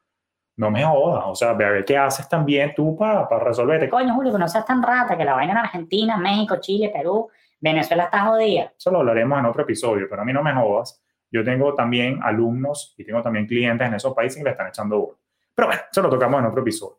no 0.57 0.71
me 0.71 0.85
jodas, 0.85 1.25
o 1.27 1.35
sea, 1.35 1.53
ve 1.53 1.67
a 1.67 1.71
ver 1.71 1.85
qué 1.85 1.99
haces 1.99 2.31
también 2.31 2.73
tú 2.75 2.97
para, 2.97 3.29
para 3.29 3.45
resolverte. 3.45 3.91
Coño, 3.91 4.15
Julio, 4.15 4.33
que 4.33 4.39
no 4.39 4.49
seas 4.49 4.65
tan 4.65 4.83
rata, 4.83 5.19
que 5.19 5.25
la 5.27 5.35
vaina 5.35 5.53
en 5.53 5.59
Argentina, 5.59 6.17
México, 6.17 6.57
Chile, 6.61 6.91
Perú, 6.91 7.29
Venezuela 7.61 8.05
está 8.05 8.25
jodida. 8.25 8.73
Eso 8.75 8.91
lo 8.91 9.01
hablaremos 9.01 9.39
en 9.39 9.45
otro 9.45 9.65
episodio, 9.65 10.07
pero 10.09 10.23
a 10.23 10.25
mí 10.25 10.33
no 10.33 10.43
me 10.43 10.55
jodas. 10.55 11.05
Yo 11.31 11.45
tengo 11.45 11.75
también 11.75 12.21
alumnos 12.23 12.95
y 12.97 13.05
tengo 13.05 13.21
también 13.21 13.47
clientes 13.47 13.87
en 13.87 13.93
esos 13.93 14.15
países 14.15 14.39
que 14.39 14.45
le 14.45 14.53
están 14.53 14.69
echando 14.69 14.99
bola. 14.99 15.19
Pero 15.57 15.69
bueno, 15.69 15.83
eso 15.91 16.03
lo 16.03 16.11
tocamos 16.11 16.39
en 16.39 16.47
otro 16.47 16.61
episodio. 16.61 16.99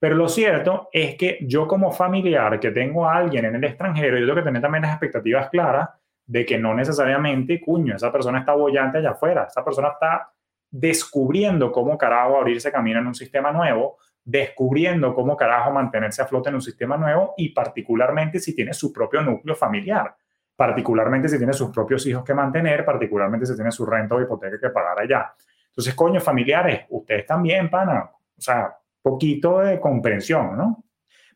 Pero 0.00 0.14
lo 0.14 0.28
cierto 0.28 0.88
es 0.92 1.16
que 1.16 1.38
yo 1.42 1.66
como 1.66 1.90
familiar 1.90 2.60
que 2.60 2.70
tengo 2.70 3.04
a 3.04 3.16
alguien 3.16 3.44
en 3.44 3.56
el 3.56 3.64
extranjero, 3.64 4.16
yo 4.16 4.26
tengo 4.26 4.36
que 4.36 4.44
tener 4.44 4.62
también 4.62 4.82
las 4.82 4.92
expectativas 4.92 5.50
claras 5.50 5.90
de 6.24 6.46
que 6.46 6.56
no 6.58 6.72
necesariamente, 6.74 7.60
cuño, 7.60 7.96
esa 7.96 8.12
persona 8.12 8.38
está 8.38 8.54
bollante 8.54 8.98
allá 8.98 9.10
afuera, 9.10 9.46
esa 9.50 9.64
persona 9.64 9.88
está 9.88 10.30
descubriendo 10.70 11.72
cómo 11.72 11.98
carajo 11.98 12.36
abrirse 12.36 12.70
camino 12.70 13.00
en 13.00 13.08
un 13.08 13.14
sistema 13.14 13.50
nuevo, 13.50 13.96
descubriendo 14.24 15.14
cómo 15.14 15.36
carajo 15.36 15.72
mantenerse 15.72 16.22
a 16.22 16.26
flote 16.26 16.50
en 16.50 16.56
un 16.56 16.62
sistema 16.62 16.96
nuevo 16.96 17.34
y 17.36 17.48
particularmente 17.48 18.38
si 18.38 18.54
tiene 18.54 18.74
su 18.74 18.92
propio 18.92 19.22
núcleo 19.22 19.56
familiar, 19.56 20.14
particularmente 20.54 21.28
si 21.28 21.38
tiene 21.38 21.54
sus 21.54 21.70
propios 21.70 22.06
hijos 22.06 22.22
que 22.22 22.34
mantener, 22.34 22.84
particularmente 22.84 23.46
si 23.46 23.54
tiene 23.54 23.72
su 23.72 23.86
renta 23.86 24.14
o 24.14 24.20
hipoteca 24.20 24.60
que 24.60 24.68
pagar 24.68 25.00
allá. 25.00 25.34
Entonces, 25.78 25.94
coño, 25.94 26.20
familiares, 26.20 26.86
ustedes 26.88 27.24
también, 27.24 27.70
pana, 27.70 28.10
o 28.10 28.40
sea, 28.40 28.76
poquito 29.00 29.60
de 29.60 29.78
comprensión, 29.78 30.58
¿no? 30.58 30.84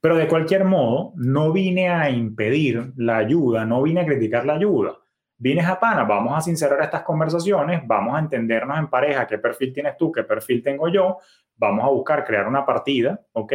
Pero 0.01 0.17
de 0.17 0.27
cualquier 0.27 0.65
modo, 0.65 1.13
no 1.15 1.53
vine 1.53 1.91
a 1.91 2.11
impedir 2.11 2.93
la 2.97 3.19
ayuda, 3.19 3.65
no 3.65 3.81
vine 3.83 4.01
a 4.01 4.05
criticar 4.05 4.45
la 4.45 4.55
ayuda. 4.55 4.97
Vine 5.39 5.65
a 5.65 5.79
pana, 5.79 6.03
vamos 6.03 6.37
a 6.37 6.41
sincerar 6.41 6.83
estas 6.83 7.05
conversaciones, 7.05 7.83
vamos 7.87 8.17
a 8.17 8.19
entendernos 8.19 8.77
en 8.81 8.89
pareja 8.89 9.29
qué 9.29 9.39
perfil 9.39 9.73
tienes 9.73 9.97
tú, 9.97 10.11
qué 10.11 10.25
perfil 10.25 10.61
tengo 10.61 10.89
yo, 10.89 11.19
vamos 11.55 11.85
a 11.85 11.91
buscar 11.91 12.25
crear 12.25 12.49
una 12.49 12.67
partida, 12.67 13.21
¿ok? 13.35 13.53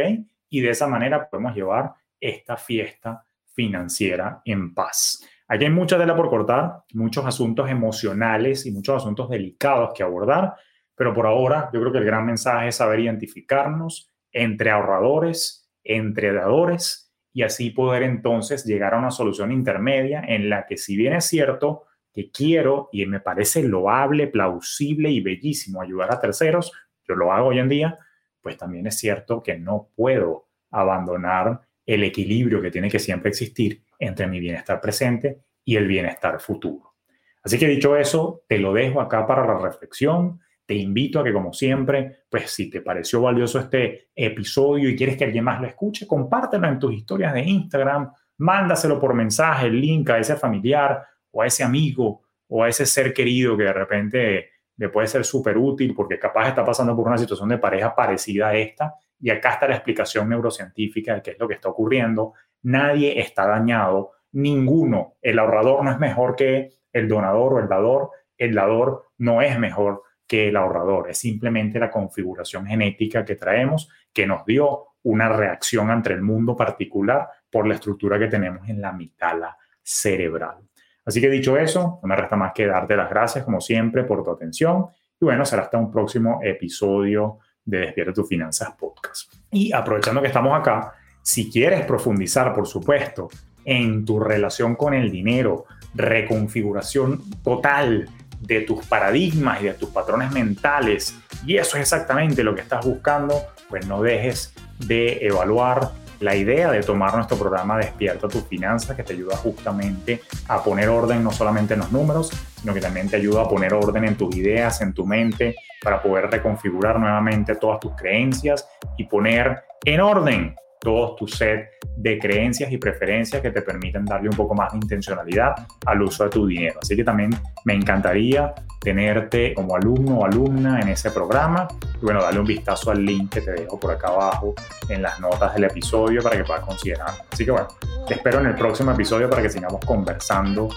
Y 0.48 0.62
de 0.62 0.70
esa 0.70 0.86
manera 0.86 1.28
podemos 1.28 1.54
llevar 1.54 1.92
esta 2.18 2.56
fiesta 2.56 3.26
financiera 3.44 4.40
en 4.42 4.72
paz. 4.72 5.22
Aquí 5.48 5.66
hay 5.66 5.70
mucha 5.70 5.98
tela 5.98 6.16
por 6.16 6.30
cortar, 6.30 6.84
muchos 6.94 7.26
asuntos 7.26 7.68
emocionales 7.68 8.64
y 8.64 8.72
muchos 8.72 8.96
asuntos 8.96 9.28
delicados 9.28 9.92
que 9.94 10.02
abordar, 10.02 10.54
pero 10.98 11.14
por 11.14 11.26
ahora 11.26 11.70
yo 11.72 11.80
creo 11.80 11.92
que 11.92 11.98
el 11.98 12.04
gran 12.04 12.26
mensaje 12.26 12.68
es 12.68 12.76
saber 12.76 13.00
identificarnos 13.00 14.10
entre 14.32 14.70
ahorradores, 14.70 15.70
entre 15.84 16.32
dadores 16.32 17.14
y 17.32 17.42
así 17.42 17.70
poder 17.70 18.02
entonces 18.02 18.64
llegar 18.64 18.94
a 18.94 18.98
una 18.98 19.12
solución 19.12 19.52
intermedia 19.52 20.22
en 20.26 20.50
la 20.50 20.66
que 20.66 20.76
si 20.76 20.96
bien 20.96 21.14
es 21.14 21.24
cierto 21.26 21.84
que 22.12 22.32
quiero 22.32 22.88
y 22.92 23.06
me 23.06 23.20
parece 23.20 23.62
loable, 23.62 24.26
plausible 24.26 25.10
y 25.10 25.20
bellísimo 25.20 25.80
ayudar 25.80 26.12
a 26.12 26.20
terceros, 26.20 26.72
yo 27.06 27.14
lo 27.14 27.32
hago 27.32 27.48
hoy 27.48 27.60
en 27.60 27.68
día, 27.68 27.98
pues 28.42 28.56
también 28.56 28.88
es 28.88 28.98
cierto 28.98 29.40
que 29.42 29.56
no 29.56 29.90
puedo 29.94 30.48
abandonar 30.70 31.60
el 31.86 32.02
equilibrio 32.02 32.60
que 32.60 32.72
tiene 32.72 32.90
que 32.90 32.98
siempre 32.98 33.30
existir 33.30 33.84
entre 34.00 34.26
mi 34.26 34.40
bienestar 34.40 34.80
presente 34.80 35.38
y 35.64 35.76
el 35.76 35.86
bienestar 35.86 36.40
futuro. 36.40 36.94
Así 37.42 37.56
que 37.56 37.68
dicho 37.68 37.96
eso, 37.96 38.42
te 38.48 38.58
lo 38.58 38.72
dejo 38.72 39.00
acá 39.00 39.26
para 39.26 39.46
la 39.46 39.58
reflexión. 39.58 40.40
Te 40.68 40.74
invito 40.74 41.18
a 41.18 41.24
que, 41.24 41.32
como 41.32 41.50
siempre, 41.54 42.24
pues 42.28 42.50
si 42.50 42.68
te 42.68 42.82
pareció 42.82 43.22
valioso 43.22 43.58
este 43.58 44.10
episodio 44.14 44.90
y 44.90 44.94
quieres 44.94 45.16
que 45.16 45.24
alguien 45.24 45.42
más 45.42 45.62
lo 45.62 45.66
escuche, 45.66 46.06
compártelo 46.06 46.68
en 46.68 46.78
tus 46.78 46.92
historias 46.92 47.32
de 47.32 47.40
Instagram, 47.40 48.12
mándaselo 48.36 49.00
por 49.00 49.14
mensaje, 49.14 49.68
el 49.68 49.80
link 49.80 50.10
a 50.10 50.18
ese 50.18 50.36
familiar 50.36 51.02
o 51.30 51.40
a 51.40 51.46
ese 51.46 51.64
amigo 51.64 52.20
o 52.48 52.62
a 52.62 52.68
ese 52.68 52.84
ser 52.84 53.14
querido 53.14 53.56
que 53.56 53.62
de 53.62 53.72
repente 53.72 54.50
le 54.76 54.90
puede 54.90 55.06
ser 55.06 55.24
súper 55.24 55.56
útil 55.56 55.94
porque 55.94 56.18
capaz 56.18 56.48
está 56.48 56.66
pasando 56.66 56.94
por 56.94 57.08
una 57.08 57.16
situación 57.16 57.48
de 57.48 57.56
pareja 57.56 57.94
parecida 57.94 58.48
a 58.48 58.54
esta. 58.54 58.92
Y 59.18 59.30
acá 59.30 59.52
está 59.52 59.68
la 59.68 59.76
explicación 59.76 60.28
neurocientífica 60.28 61.14
de 61.14 61.22
qué 61.22 61.30
es 61.30 61.38
lo 61.38 61.48
que 61.48 61.54
está 61.54 61.70
ocurriendo. 61.70 62.34
Nadie 62.64 63.18
está 63.18 63.46
dañado, 63.46 64.10
ninguno. 64.32 65.14
El 65.22 65.38
ahorrador 65.38 65.82
no 65.82 65.90
es 65.90 65.98
mejor 65.98 66.36
que 66.36 66.74
el 66.92 67.08
donador 67.08 67.54
o 67.54 67.58
el 67.58 67.68
dador. 67.68 68.10
El 68.36 68.54
dador 68.54 69.06
no 69.16 69.40
es 69.40 69.58
mejor 69.58 70.02
que 70.28 70.48
el 70.48 70.56
ahorrador, 70.56 71.10
es 71.10 71.18
simplemente 71.18 71.80
la 71.80 71.90
configuración 71.90 72.66
genética 72.66 73.24
que 73.24 73.34
traemos 73.34 73.88
que 74.12 74.26
nos 74.26 74.44
dio 74.44 74.88
una 75.04 75.28
reacción 75.30 75.90
ante 75.90 76.12
el 76.12 76.20
mundo 76.20 76.54
particular 76.54 77.28
por 77.50 77.66
la 77.66 77.74
estructura 77.74 78.18
que 78.18 78.26
tenemos 78.28 78.68
en 78.68 78.80
la 78.80 78.92
mitala 78.92 79.56
cerebral. 79.82 80.58
Así 81.04 81.20
que 81.20 81.30
dicho 81.30 81.56
eso, 81.56 81.98
no 82.02 82.08
me 82.08 82.14
resta 82.14 82.36
más 82.36 82.52
que 82.52 82.66
darte 82.66 82.94
las 82.94 83.08
gracias 83.08 83.44
como 83.44 83.60
siempre 83.60 84.04
por 84.04 84.22
tu 84.22 84.30
atención 84.30 84.86
y 85.20 85.24
bueno, 85.24 85.44
será 85.44 85.62
hasta 85.62 85.78
un 85.78 85.90
próximo 85.90 86.40
episodio 86.42 87.38
de 87.64 87.78
Despierta 87.78 88.12
tus 88.12 88.28
Finanzas 88.28 88.72
Podcast. 88.78 89.32
Y 89.50 89.72
aprovechando 89.72 90.20
que 90.20 90.28
estamos 90.28 90.58
acá, 90.58 90.92
si 91.22 91.50
quieres 91.50 91.84
profundizar, 91.86 92.54
por 92.54 92.66
supuesto, 92.66 93.28
en 93.64 94.04
tu 94.04 94.20
relación 94.20 94.76
con 94.76 94.94
el 94.94 95.10
dinero, 95.10 95.64
reconfiguración 95.94 97.22
total 97.42 98.08
de 98.40 98.60
tus 98.62 98.86
paradigmas 98.86 99.60
y 99.60 99.64
de 99.64 99.74
tus 99.74 99.90
patrones 99.90 100.30
mentales, 100.32 101.14
y 101.46 101.56
eso 101.56 101.76
es 101.76 101.82
exactamente 101.82 102.42
lo 102.42 102.54
que 102.54 102.62
estás 102.62 102.84
buscando, 102.84 103.34
pues 103.68 103.86
no 103.86 104.02
dejes 104.02 104.54
de 104.78 105.18
evaluar 105.26 105.90
la 106.20 106.34
idea 106.34 106.70
de 106.70 106.82
tomar 106.82 107.14
nuestro 107.14 107.36
programa 107.36 107.78
Despierta 107.78 108.28
tus 108.28 108.42
finanzas, 108.44 108.96
que 108.96 109.02
te 109.02 109.12
ayuda 109.12 109.36
justamente 109.36 110.22
a 110.48 110.62
poner 110.62 110.88
orden 110.88 111.22
no 111.22 111.30
solamente 111.30 111.74
en 111.74 111.80
los 111.80 111.92
números, 111.92 112.30
sino 112.60 112.74
que 112.74 112.80
también 112.80 113.08
te 113.08 113.16
ayuda 113.16 113.42
a 113.42 113.48
poner 113.48 113.72
orden 113.72 114.04
en 114.04 114.16
tus 114.16 114.34
ideas, 114.34 114.80
en 114.80 114.92
tu 114.92 115.06
mente, 115.06 115.54
para 115.82 116.02
poder 116.02 116.28
reconfigurar 116.30 116.98
nuevamente 116.98 117.54
todas 117.54 117.78
tus 117.78 117.92
creencias 117.94 118.68
y 118.96 119.04
poner 119.04 119.62
en 119.84 120.00
orden 120.00 120.56
todo 120.80 121.14
tu 121.16 121.26
set 121.26 121.70
de 121.96 122.18
creencias 122.18 122.70
y 122.70 122.78
preferencias 122.78 123.42
que 123.42 123.50
te 123.50 123.62
permiten 123.62 124.04
darle 124.04 124.28
un 124.28 124.36
poco 124.36 124.54
más 124.54 124.72
de 124.72 124.78
intencionalidad 124.78 125.54
al 125.86 126.02
uso 126.02 126.24
de 126.24 126.30
tu 126.30 126.46
dinero. 126.46 126.78
Así 126.80 126.96
que 126.96 127.04
también 127.04 127.30
me 127.64 127.74
encantaría 127.74 128.54
tenerte 128.80 129.54
como 129.54 129.74
alumno 129.74 130.18
o 130.18 130.24
alumna 130.24 130.80
en 130.80 130.88
ese 130.88 131.10
programa. 131.10 131.66
Y 132.00 132.04
bueno, 132.04 132.22
dale 132.22 132.38
un 132.38 132.46
vistazo 132.46 132.90
al 132.90 133.04
link 133.04 133.32
que 133.32 133.40
te 133.40 133.52
dejo 133.52 133.78
por 133.78 133.90
acá 133.90 134.08
abajo 134.08 134.54
en 134.88 135.02
las 135.02 135.18
notas 135.20 135.54
del 135.54 135.64
episodio 135.64 136.22
para 136.22 136.36
que 136.36 136.44
puedas 136.44 136.64
considerar. 136.64 137.10
Así 137.30 137.44
que 137.44 137.50
bueno, 137.50 137.68
te 138.06 138.14
espero 138.14 138.40
en 138.40 138.46
el 138.46 138.54
próximo 138.54 138.92
episodio 138.92 139.28
para 139.28 139.42
que 139.42 139.50
sigamos 139.50 139.84
conversando 139.84 140.68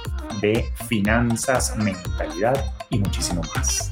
de 0.42 0.66
finanzas, 0.88 1.76
mentalidad 1.78 2.74
y 2.90 3.00
muchísimo 3.00 3.42
más. 3.56 3.92